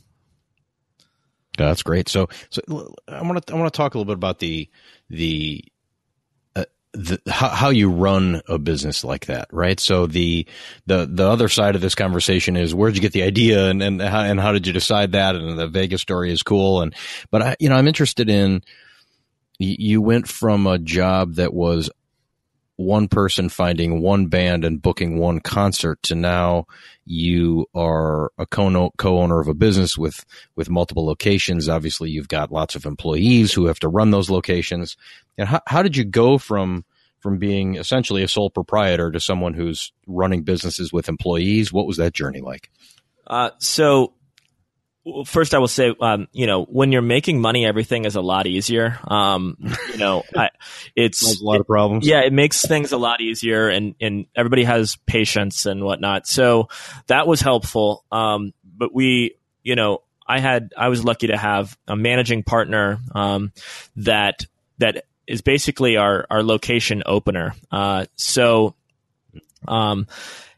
[1.57, 2.09] that's great.
[2.09, 4.69] So so I want to I want to talk a little bit about the
[5.11, 5.65] the
[6.95, 9.79] the, how, how, you run a business like that, right?
[9.81, 10.47] So the
[10.87, 14.01] the the other side of this conversation is where'd you get the idea and and
[14.01, 15.35] how, and how did you decide that?
[15.35, 16.95] And the Vegas story is cool, and
[17.31, 18.63] but I you know I'm interested in
[19.59, 21.91] you went from a job that was
[22.77, 26.67] one person finding one band and booking one concert to now
[27.05, 30.25] you are a co-owner of a business with
[30.57, 31.69] with multiple locations.
[31.69, 34.97] Obviously you've got lots of employees who have to run those locations.
[35.39, 36.85] And how, how did you go from
[37.21, 41.73] from being essentially a sole proprietor to someone who's running businesses with employees?
[41.73, 42.71] What was that journey like?
[43.27, 44.15] Uh, so
[45.27, 48.47] first I will say, um, you know, when you're making money, everything is a lot
[48.47, 48.99] easier.
[49.07, 49.57] Um,
[49.91, 50.51] you know, I,
[50.97, 52.07] it's a lot of problems.
[52.07, 56.27] Yeah, it makes things a lot easier, and and everybody has patience and whatnot.
[56.27, 56.69] So
[57.07, 58.05] that was helpful.
[58.11, 62.99] Um, but we, you know, I had I was lucky to have a managing partner
[63.15, 63.53] um,
[63.97, 64.47] that
[64.79, 67.55] that is basically our our location opener.
[67.71, 68.75] Uh, so.
[69.67, 70.09] Um,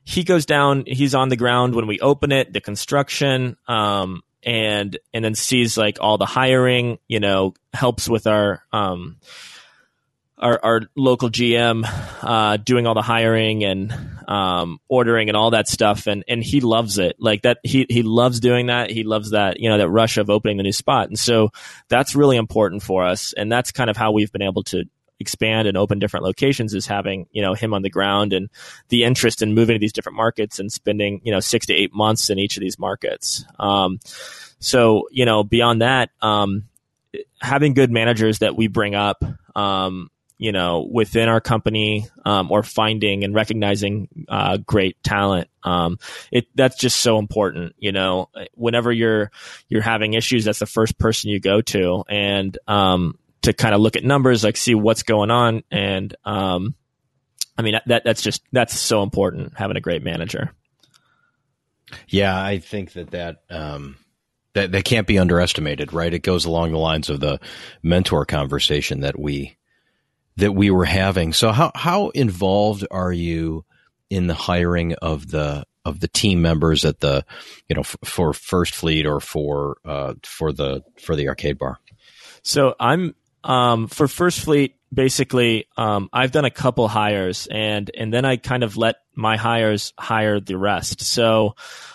[0.03, 4.97] he goes down he's on the ground when we open it the construction um, and
[5.13, 9.17] and then sees like all the hiring, you know, helps with our um
[10.39, 11.85] our our local GM
[12.23, 13.93] uh, doing all the hiring and
[14.29, 17.17] um, ordering and all that stuff, and and he loves it.
[17.19, 18.91] Like that, he he loves doing that.
[18.91, 21.51] He loves that you know that rush of opening the new spot, and so
[21.89, 23.33] that's really important for us.
[23.33, 24.85] And that's kind of how we've been able to
[25.21, 28.49] expand and open different locations is having you know him on the ground and
[28.89, 31.95] the interest in moving to these different markets and spending you know six to eight
[31.95, 33.45] months in each of these markets.
[33.59, 33.99] Um,
[34.59, 36.65] so you know beyond that, um,
[37.41, 39.25] having good managers that we bring up.
[39.55, 45.99] Um, you know, within our company, um, or finding and recognizing uh, great talent, um,
[46.31, 47.75] it that's just so important.
[47.79, 49.31] You know, whenever you're
[49.69, 53.81] you're having issues, that's the first person you go to, and um, to kind of
[53.81, 55.63] look at numbers, like see what's going on.
[55.71, 56.75] And, um,
[57.57, 60.53] I mean, that, that's just, that's so important having a great manager.
[62.09, 62.37] Yeah.
[62.37, 63.97] I think that that, um,
[64.55, 66.13] that, that can't be underestimated, right?
[66.13, 67.39] It goes along the lines of the
[67.83, 69.57] mentor conversation that we,
[70.37, 71.33] that we were having.
[71.33, 73.65] So how, how involved are you
[74.11, 77.25] in the hiring of the, of the team members at the,
[77.69, 81.79] you know, f- for First Fleet or for, uh, for the, for the arcade bar?
[82.43, 83.15] So I'm
[83.47, 88.37] um, for First Fleet, basically, um, I've done a couple hires, and and then I
[88.37, 91.01] kind of let my hires hire the rest.
[91.03, 91.55] So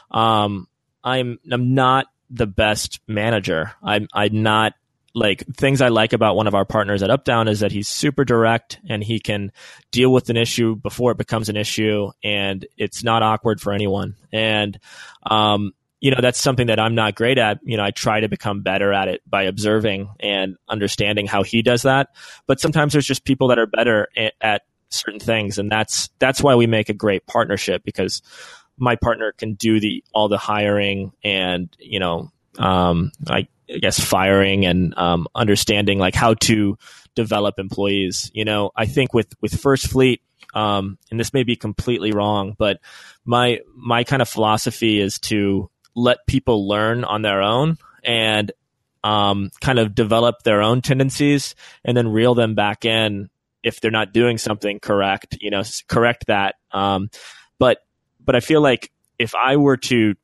[0.10, 0.68] um,
[1.04, 3.74] I'm I'm not the best manager.
[3.84, 4.74] I'm I'm not
[5.14, 8.24] like things I like about one of our partners at Updown is that he's super
[8.24, 9.52] direct and he can
[9.92, 14.16] deal with an issue before it becomes an issue, and it's not awkward for anyone.
[14.32, 14.80] And
[15.24, 17.60] um, you know, that's something that I'm not great at.
[17.64, 21.62] You know, I try to become better at it by observing and understanding how he
[21.62, 22.10] does that.
[22.48, 24.10] But sometimes there's just people that are better
[24.42, 25.58] at, certain things.
[25.58, 28.22] And that's, that's why we make a great partnership because
[28.78, 33.98] my partner can do the, all the hiring and, you know, um, I, I guess
[33.98, 36.78] firing and, um, understanding like how to
[37.16, 38.30] develop employees.
[38.34, 40.22] You know, I think with, with First Fleet,
[40.54, 42.82] um, and this may be completely wrong, but
[43.24, 48.52] my my kind of philosophy is to let people learn on their own and
[49.04, 53.30] um, kind of develop their own tendencies and then reel them back in
[53.64, 55.38] if they're not doing something correct.
[55.42, 56.56] You know, correct that.
[56.72, 57.10] Um,
[57.60, 57.80] but
[58.24, 60.16] but I feel like if I were to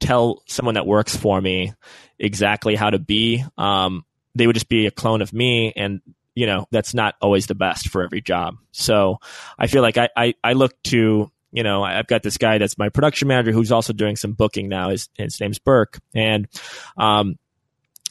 [0.00, 1.74] tell someone that works for me
[2.18, 4.04] exactly how to be, um,
[4.34, 6.00] they would just be a clone of me, and
[6.34, 8.56] you know that's not always the best for every job.
[8.72, 9.18] So
[9.58, 12.78] I feel like I, I, I look to you know I've got this guy that's
[12.78, 14.90] my production manager who's also doing some booking now.
[14.90, 16.48] His his name's Burke, and
[16.96, 17.38] um,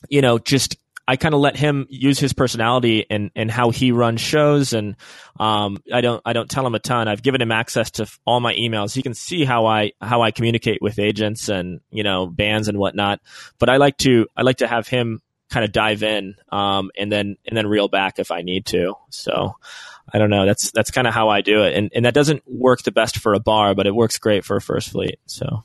[0.09, 0.77] you know just
[1.09, 4.73] I kind of let him use his personality and, and how he runs shows.
[4.73, 4.97] And,
[5.39, 7.07] um, I don't, I don't tell him a ton.
[7.07, 8.93] I've given him access to all my emails.
[8.93, 12.77] He can see how I, how I communicate with agents and, you know, bands and
[12.77, 13.21] whatnot.
[13.57, 17.11] But I like to, I like to have him kind of dive in um, and
[17.11, 18.95] then and then reel back if I need to.
[19.09, 19.55] So
[20.11, 20.45] I don't know.
[20.45, 23.17] That's that's kind of how I do it, and and that doesn't work the best
[23.17, 25.19] for a bar, but it works great for a first fleet.
[25.25, 25.63] So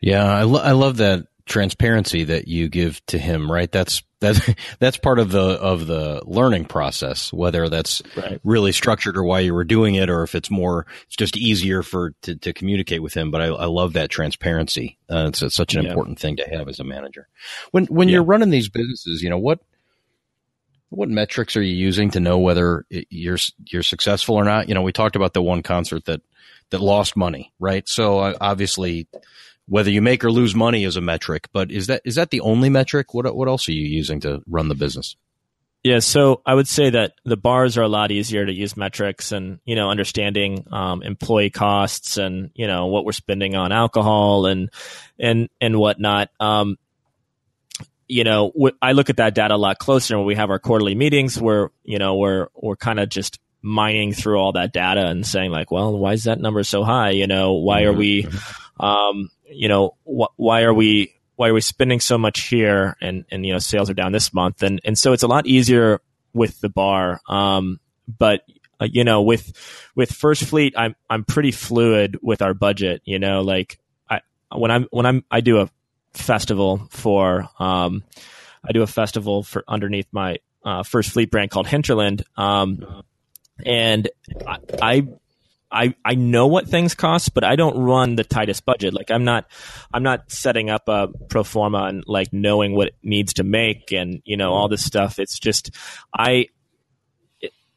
[0.00, 3.52] yeah, I lo- I love that transparency that you give to him.
[3.52, 4.40] Right, that's that's
[4.78, 7.32] that's part of the of the learning process.
[7.32, 8.40] Whether that's right.
[8.42, 11.82] really structured or why you were doing it, or if it's more, it's just easier
[11.82, 13.30] for to, to communicate with him.
[13.30, 14.98] But I, I love that transparency.
[15.10, 15.90] Uh, it's, it's, such an yeah.
[15.90, 17.28] important thing to have as a manager.
[17.70, 18.14] When when yeah.
[18.14, 19.60] you're running these businesses, you know what
[20.88, 24.68] what metrics are you using to know whether you're you're successful or not?
[24.68, 26.22] You know, we talked about the one concert that
[26.70, 27.86] that lost money, right?
[27.86, 29.06] So uh, obviously
[29.66, 32.40] whether you make or lose money is a metric, but is that is that the
[32.40, 33.14] only metric?
[33.14, 35.16] What what else are you using to run the business?
[35.84, 39.32] Yeah, so I would say that the bars are a lot easier to use metrics
[39.32, 44.46] and you know understanding um, employee costs and you know what we're spending on alcohol
[44.46, 44.70] and
[45.18, 46.30] and and whatnot.
[46.38, 46.76] Um,
[48.06, 50.94] you know, I look at that data a lot closer when we have our quarterly
[50.94, 55.26] meetings where you know we're we're kind of just mining through all that data and
[55.26, 57.10] saying like, well, why is that number so high?
[57.10, 58.84] You know, why are we mm-hmm.
[58.84, 63.24] um, you know, wh- why are we why are we spending so much here and
[63.30, 64.62] and you know sales are down this month?
[64.62, 66.00] And and so it's a lot easier
[66.34, 67.20] with the bar.
[67.28, 68.42] Um, but
[68.82, 69.52] uh, you know with
[69.94, 73.78] with first fleet i'm i'm pretty fluid with our budget you know like
[74.10, 74.20] i
[74.52, 75.70] when i'm when i'm i do a
[76.14, 78.02] festival for um
[78.64, 82.24] i do a festival for underneath my uh, first fleet brand called hinterland.
[82.36, 83.04] Um
[83.64, 84.08] and
[84.46, 85.08] I, I
[85.72, 88.92] I, I know what things cost, but I don't run the tightest budget.
[88.94, 89.46] Like I'm not,
[89.92, 93.92] I'm not setting up a pro forma and like knowing what it needs to make
[93.92, 95.18] and, you know, all this stuff.
[95.18, 95.70] It's just,
[96.16, 96.46] I,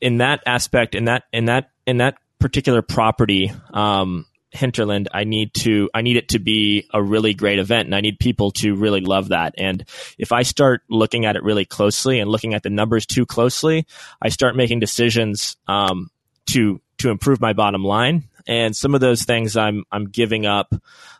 [0.01, 5.53] in that aspect, in that, in that, in that particular property, um, hinterland i need
[5.53, 8.73] to i need it to be a really great event and i need people to
[8.75, 9.83] really love that and
[10.17, 13.85] if i start looking at it really closely and looking at the numbers too closely
[14.21, 16.09] i start making decisions um,
[16.45, 18.27] to to improve my bottom line.
[18.47, 20.73] And some of those things I'm I'm giving up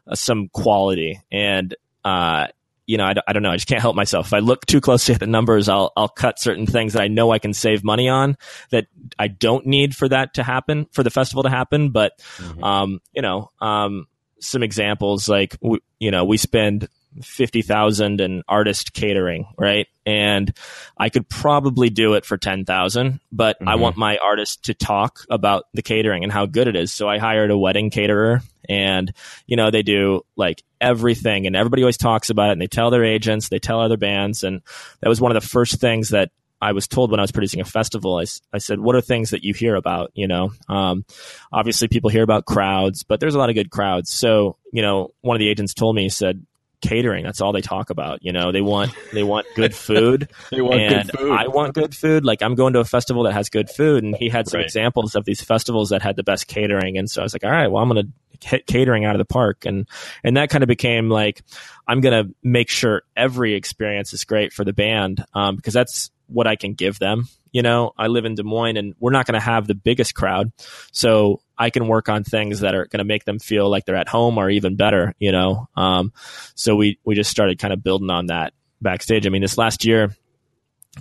[0.08, 2.48] uh, some quality and uh,
[2.88, 3.52] you know, I, I don't know.
[3.52, 4.28] I just can't help myself.
[4.28, 7.08] If I look too closely at the numbers, I'll, I'll cut certain things that I
[7.08, 8.38] know I can save money on
[8.70, 8.86] that
[9.18, 11.90] I don't need for that to happen, for the festival to happen.
[11.90, 12.64] But, mm-hmm.
[12.64, 14.08] um, you know, um,
[14.40, 16.88] some examples like, we, you know, we spend
[17.22, 19.88] 50,000 in artist catering, right?
[20.06, 20.54] And
[20.98, 23.68] I could probably do it for 10,000, but mm-hmm.
[23.68, 26.94] I want my artist to talk about the catering and how good it is.
[26.94, 29.14] So I hired a wedding caterer and,
[29.48, 32.92] you know, they do like everything and everybody always talks about it and they tell
[32.92, 34.44] their agents, they tell other bands.
[34.44, 34.62] And
[35.02, 37.62] that was one of the first things that I was told when I was producing
[37.62, 40.12] a festival, I, I said, what are things that you hear about?
[40.16, 41.06] You know, um,
[41.52, 44.12] obviously people hear about crowds, but there's a lot of good crowds.
[44.12, 46.46] So, you know, one of the agents told me, he said,
[46.82, 47.24] catering.
[47.24, 48.24] That's all they talk about.
[48.24, 50.30] You know, they want they want good food.
[50.52, 51.32] they want and good food.
[51.32, 52.26] I want good food.
[52.26, 54.66] Like I'm going to a festival that has good food, and he had some right.
[54.66, 56.98] examples of these festivals that had the best catering.
[56.98, 59.20] And so I was like, all right, well, I'm going to hit catering out of
[59.20, 59.88] the park, and
[60.24, 61.42] and that kind of became like
[61.88, 66.12] I'm going to make sure every experience is great for the band um, because that's
[66.28, 67.28] what I can give them.
[67.56, 70.14] You know, I live in Des Moines, and we're not going to have the biggest
[70.14, 70.52] crowd,
[70.92, 73.96] so I can work on things that are going to make them feel like they're
[73.96, 75.70] at home or even better, you know?
[75.74, 76.12] Um,
[76.54, 78.52] so we, we just started kind of building on that
[78.82, 79.26] backstage.
[79.26, 80.14] I mean, this last year,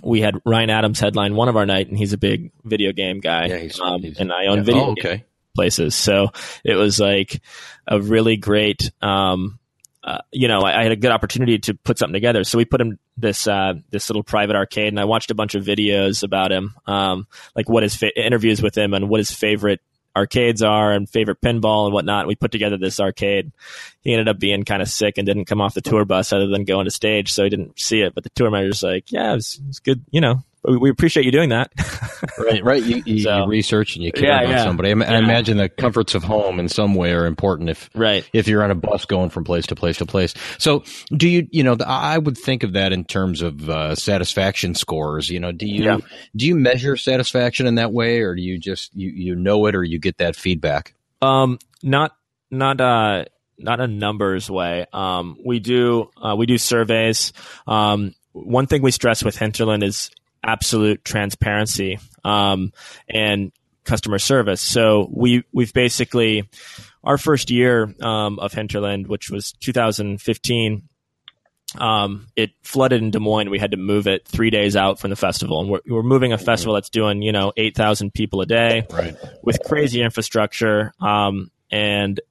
[0.01, 3.19] we had Ryan Adams headline one of our night, and he's a big video game
[3.19, 3.47] guy.
[3.47, 4.63] Yeah, he's, um, he's, and I own yeah.
[4.63, 5.25] video oh, okay.
[5.55, 5.93] places.
[5.93, 6.29] So
[6.63, 7.41] it was like
[7.85, 9.59] a really great, um,
[10.05, 12.43] uh, you know, I, I, had a good opportunity to put something together.
[12.43, 15.55] So we put him this uh, this little private arcade, and I watched a bunch
[15.55, 17.25] of videos about him, um,
[17.55, 19.81] like what his fa- interviews with him and what his favorite
[20.15, 22.27] arcades are and favorite pinball and whatnot.
[22.27, 23.51] We put together this arcade.
[24.01, 26.47] He ended up being kind of sick and didn't come off the tour bus other
[26.47, 28.13] than going to stage, so he didn't see it.
[28.13, 30.05] But the tour manager's like, "Yeah, it was, it was good.
[30.11, 31.71] You know, we appreciate you doing that.
[32.37, 32.83] right, right.
[32.83, 34.63] You, you, so, you, research and you care yeah, about yeah.
[34.63, 34.89] somebody.
[34.89, 38.47] I, I, imagine the comforts of home in some way are important if right if
[38.47, 40.33] you're on a bus going from place to place to place.
[40.57, 40.83] So,
[41.15, 45.29] do you you know I would think of that in terms of uh, satisfaction scores.
[45.29, 45.97] You know, do you yeah.
[46.35, 49.75] do you measure satisfaction in that way, or do you just you you know it,
[49.75, 50.93] or you get that feedback?
[51.21, 52.15] Um, not
[52.51, 53.25] not uh
[53.57, 54.85] not a numbers way.
[54.91, 57.33] Um, we do uh, we do surveys.
[57.67, 60.11] Um, one thing we stress with Hinterland is
[60.45, 62.71] absolute transparency um,
[63.09, 63.51] and
[63.83, 64.61] customer service.
[64.61, 66.49] So we we've basically
[67.03, 70.89] our first year um, of Hinterland, which was 2015.
[71.77, 73.49] Um, it flooded in Des Moines.
[73.49, 76.31] We had to move it three days out from the festival, and we're, we're moving
[76.31, 79.15] a festival that's doing you know eight thousand people a day, right.
[79.43, 82.21] with crazy infrastructure, um, and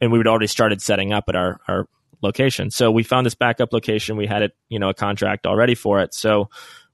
[0.00, 1.86] and we had already started setting up at our our
[2.22, 2.70] location.
[2.70, 4.16] So we found this backup location.
[4.16, 6.14] We had it, you know, a contract already for it.
[6.14, 6.48] So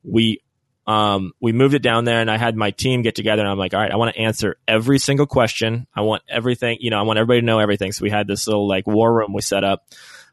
[0.08, 0.42] we
[0.88, 3.58] um, we moved it down there and I had my team get together and I'm
[3.58, 5.86] like, all right, I want to answer every single question.
[5.94, 7.92] I want everything, you know, I want everybody to know everything.
[7.92, 9.84] So we had this little like war room we set up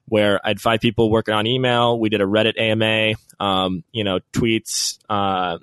[0.06, 2.00] where I had five people working on email.
[2.00, 3.16] We did a Reddit AMA,
[3.46, 5.58] um, you know, tweets, uh,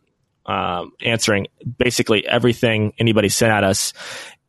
[0.45, 1.47] um, answering
[1.79, 3.95] basically everything anybody sent at us.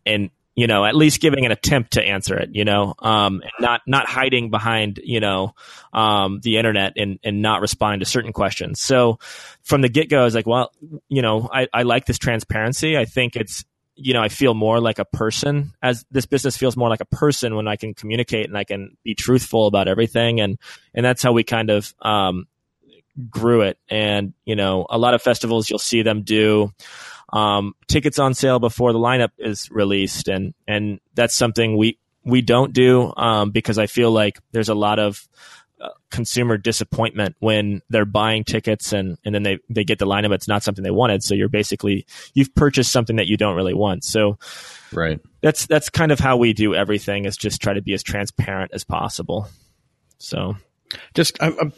[0.05, 3.81] And you know, at least giving an attempt to answer it, you know, um, not
[3.87, 5.55] not hiding behind, you know,
[5.93, 8.79] um, the internet and and not responding to certain questions.
[8.79, 9.19] So
[9.63, 10.71] from the get go, I was like, well,
[11.09, 12.97] you know, I, I like this transparency.
[12.97, 16.75] I think it's you know, I feel more like a person as this business feels
[16.75, 20.41] more like a person when I can communicate and I can be truthful about everything.
[20.41, 20.57] And,
[20.93, 22.47] and that's how we kind of, um,
[23.29, 23.77] grew it.
[23.89, 26.73] And, you know, a lot of festivals you'll see them do,
[27.33, 32.41] um, tickets on sale before the lineup is released, and and that's something we we
[32.41, 35.27] don't do um, because I feel like there's a lot of
[35.81, 40.31] uh, consumer disappointment when they're buying tickets and, and then they, they get the lineup.
[40.31, 41.23] It's not something they wanted.
[41.23, 44.05] So you're basically, you've purchased something that you don't really want.
[44.05, 44.37] So
[44.93, 45.19] right.
[45.41, 48.71] That's, that's kind of how we do everything is just try to be as transparent
[48.73, 49.49] as possible.
[50.19, 50.55] So
[51.13, 51.73] just, I'm, I'm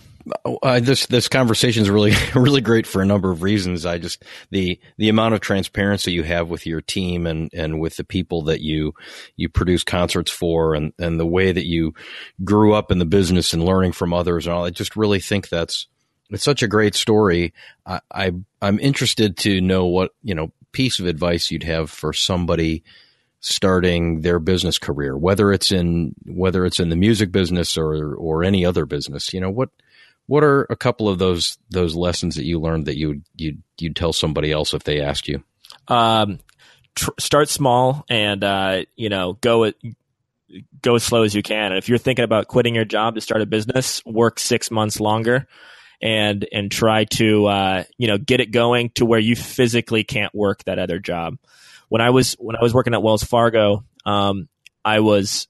[0.81, 3.85] this this conversation is really really great for a number of reasons.
[3.85, 7.97] I just the the amount of transparency you have with your team and and with
[7.97, 8.93] the people that you
[9.35, 11.93] you produce concerts for, and and the way that you
[12.43, 14.65] grew up in the business and learning from others and all.
[14.65, 15.87] I just really think that's
[16.29, 17.53] it's such a great story.
[17.85, 22.13] I, I I'm interested to know what you know piece of advice you'd have for
[22.13, 22.83] somebody
[23.39, 28.43] starting their business career, whether it's in whether it's in the music business or or
[28.43, 29.33] any other business.
[29.33, 29.69] You know what
[30.27, 33.95] what are a couple of those those lessons that you learned that you you you'd
[33.95, 35.43] tell somebody else if they asked you?
[35.87, 36.39] Um,
[36.95, 39.75] tr- start small and uh, you know go at,
[40.81, 41.71] go as slow as you can.
[41.71, 44.99] And if you're thinking about quitting your job to start a business, work six months
[44.99, 45.47] longer
[46.01, 50.33] and and try to uh, you know get it going to where you physically can't
[50.33, 51.37] work that other job.
[51.89, 54.49] When I was when I was working at Wells Fargo, um,
[54.83, 55.47] I was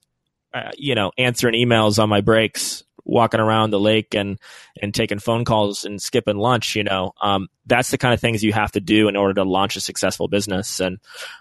[0.52, 4.38] uh, you know answering emails on my breaks walking around the lake and
[4.82, 8.42] and taking phone calls and skipping lunch you know um, that's the kind of things
[8.42, 10.80] you have to do in order to launch a successful business.
[10.80, 10.98] And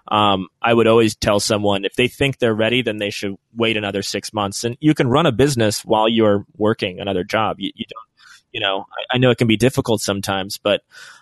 [0.07, 3.77] um, i would always tell someone if they think they're ready then they should wait
[3.77, 4.63] another six months.
[4.63, 7.59] And you can run a business while you're working another job.
[7.59, 8.07] You, you don't
[8.51, 10.81] you know I, I, know it can be difficult sometimes but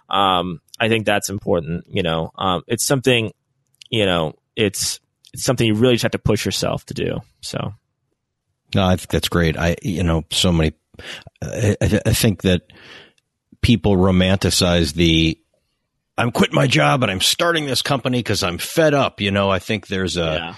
[0.10, 2.32] um, i think that's important you know.
[2.36, 3.32] Um, it's something
[3.90, 5.00] you know it's
[5.34, 7.20] it's something you really just have to push yourself to do.
[7.42, 7.74] So
[8.76, 9.58] no, I think that's great.
[9.58, 10.74] I, you know, so many,
[11.42, 12.62] I, I think that
[13.62, 15.40] people romanticize the,
[16.18, 19.20] I'm quitting my job and I'm starting this company because I'm fed up.
[19.20, 20.56] You know, I think there's a, yeah.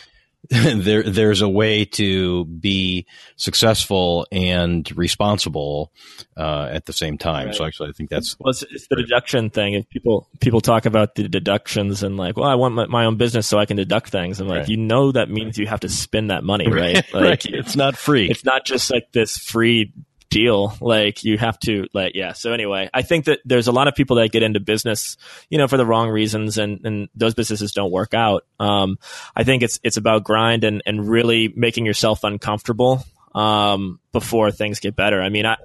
[0.50, 5.92] there there's a way to be successful and responsible
[6.38, 7.48] uh, at the same time.
[7.48, 7.56] Right.
[7.56, 9.74] So actually, I think that's well, it's, it's the deduction thing.
[9.74, 13.18] If people people talk about the deductions and like, well, I want my, my own
[13.18, 14.40] business so I can deduct things.
[14.40, 14.70] And like, right.
[14.70, 17.04] you know, that means you have to spend that money, right?
[17.16, 17.46] Like, right.
[17.46, 18.30] It's not free.
[18.30, 19.94] It's not just like this free
[20.36, 20.76] deal.
[20.82, 22.34] Like you have to like yeah.
[22.34, 25.16] So anyway, I think that there's a lot of people that get into business,
[25.50, 28.44] you know, for the wrong reasons and, and those businesses don't work out.
[28.60, 29.00] Um,
[29.34, 34.82] I think it's it's about grind and, and really making yourself uncomfortable um, before things
[34.82, 35.22] get better.
[35.22, 35.56] I mean, I,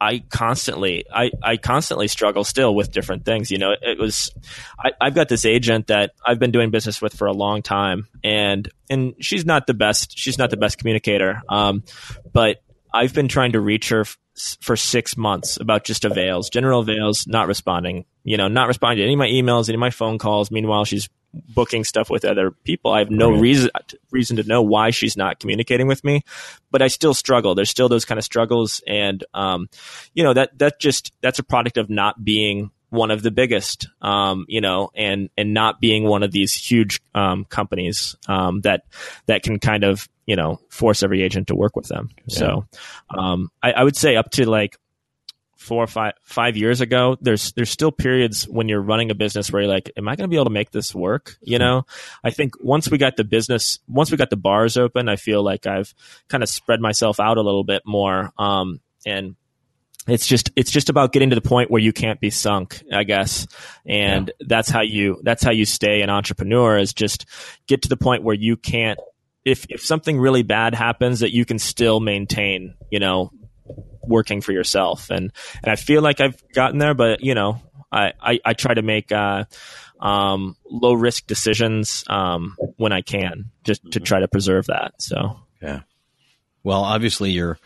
[0.00, 3.50] I constantly, I, I constantly struggle still with different things.
[3.50, 4.32] You know, it was,
[4.78, 8.06] I, I've got this agent that I've been doing business with for a long time,
[8.24, 10.16] and and she's not the best.
[10.16, 11.42] She's not the best communicator.
[11.50, 11.82] Um,
[12.32, 12.62] but
[12.92, 14.18] I've been trying to reach her f-
[14.60, 18.04] for six months about just avails, general avails, not responding.
[18.24, 20.50] You know, not responding to any of my emails, any of my phone calls.
[20.50, 22.92] Meanwhile, she's booking stuff with other people.
[22.92, 23.40] I have no right.
[23.40, 23.70] reason
[24.10, 26.22] reason to know why she's not communicating with me,
[26.70, 27.54] but I still struggle.
[27.54, 29.68] There's still those kind of struggles, and um,
[30.14, 33.86] you know that that just that's a product of not being one of the biggest,
[34.02, 38.84] um, you know, and and not being one of these huge um, companies um, that
[39.26, 42.08] that can kind of you know force every agent to work with them.
[42.26, 42.38] Yeah.
[42.38, 42.66] So
[43.10, 44.78] um, I, I would say up to like
[45.56, 49.50] four or five five years ago, there's there's still periods when you're running a business
[49.50, 51.36] where you're like, am I going to be able to make this work?
[51.40, 51.84] You know,
[52.22, 55.42] I think once we got the business, once we got the bars open, I feel
[55.42, 55.92] like I've
[56.28, 58.32] kind of spread myself out a little bit more.
[58.38, 59.34] Um, and
[60.06, 63.02] it's just it's just about getting to the point where you can't be sunk, I
[63.02, 63.48] guess.
[63.84, 64.46] And yeah.
[64.46, 67.26] that's how you that's how you stay an entrepreneur is just
[67.66, 69.00] get to the point where you can't
[69.44, 73.30] if if something really bad happens that you can still maintain, you know,
[74.02, 75.10] working for yourself.
[75.10, 75.32] And
[75.62, 77.60] and I feel like I've gotten there, but you know,
[77.90, 79.44] I I, I try to make uh,
[80.00, 84.94] um, low risk decisions um, when I can, just to try to preserve that.
[84.98, 85.80] So yeah.
[86.62, 87.58] Well, obviously you're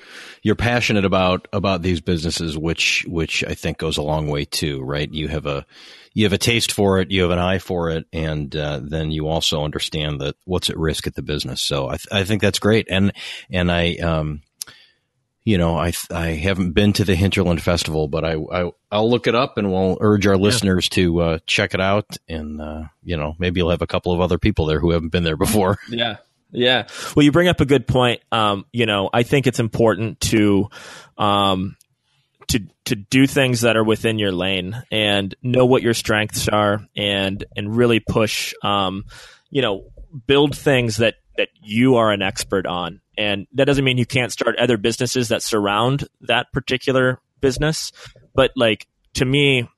[0.43, 4.83] you're passionate about about these businesses, which which I think goes a long way too,
[4.83, 5.11] right?
[5.13, 5.67] You have a
[6.15, 9.11] you have a taste for it, you have an eye for it, and uh, then
[9.11, 11.61] you also understand that what's at risk at the business.
[11.61, 13.13] So I th- I think that's great, and
[13.51, 14.43] and I um
[15.45, 19.27] you know, I I haven't been to the Hinterland Festival, but I, I will look
[19.27, 20.95] it up and we'll urge our listeners yeah.
[20.95, 22.17] to uh, check it out.
[22.29, 25.13] And uh, you know, maybe you'll have a couple of other people there who haven't
[25.13, 25.79] been there before.
[25.89, 26.17] Yeah,
[26.51, 26.89] yeah.
[27.15, 28.21] Well, you bring up a good point.
[28.33, 30.71] Um, you know, I think it's important to
[31.19, 31.77] um,
[32.49, 36.87] to to do things that are within your lane and know what your strengths are
[36.97, 38.55] and and really push.
[38.63, 39.05] Um,
[39.51, 39.85] you know,
[40.27, 44.33] build things that that you are an expert on and that doesn't mean you can't
[44.33, 47.93] start other businesses that surround that particular business.
[48.35, 49.69] But like to me,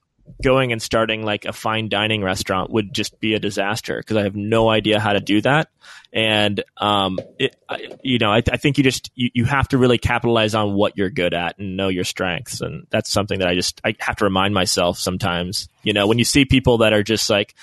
[0.43, 4.23] going and starting like a fine dining restaurant would just be a disaster because I
[4.25, 5.69] have no idea how to do that.
[6.13, 9.79] And, um, it, I, you know, I, I, think you just, you, you have to
[9.79, 12.61] really capitalize on what you're good at and know your strengths.
[12.61, 16.19] And that's something that I just, I have to remind myself sometimes, you know, when
[16.19, 17.55] you see people that are just like,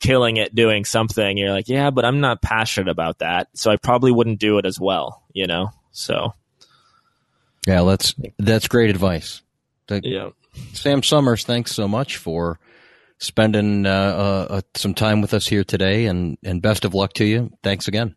[0.00, 3.76] killing it doing something, you're like, yeah, but I'm not passionate about that, so I
[3.76, 5.70] probably wouldn't do it as well, you know.
[5.92, 6.34] So,
[7.66, 9.40] yeah, that's that's great advice.
[9.88, 10.30] yeah,
[10.72, 12.58] Sam Summers, thanks so much for
[13.18, 17.12] spending uh, uh, uh, some time with us here today, and and best of luck
[17.14, 17.50] to you.
[17.62, 18.14] Thanks again.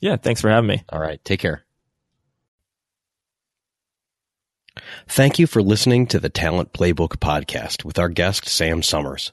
[0.00, 0.82] Yeah, thanks for having me.
[0.88, 1.64] All right, take care.
[5.06, 9.32] Thank you for listening to the Talent Playbook podcast with our guest, Sam Summers.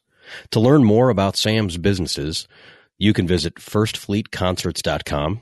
[0.52, 2.48] To learn more about Sam's businesses,
[2.98, 5.42] you can visit firstfleetconcerts.com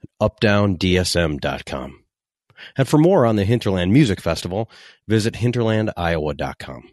[0.00, 2.02] and updowndsm.com.
[2.76, 4.70] And for more on the Hinterland Music Festival,
[5.06, 6.90] visit hinterlandiowa.com.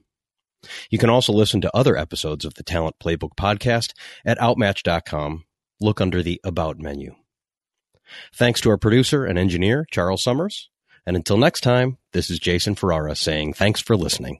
[0.89, 3.93] You can also listen to other episodes of the Talent Playbook podcast
[4.25, 5.45] at outmatch.com.
[5.81, 7.15] Look under the About menu.
[8.33, 10.69] Thanks to our producer and engineer, Charles Summers.
[11.05, 14.39] And until next time, this is Jason Ferrara saying thanks for listening.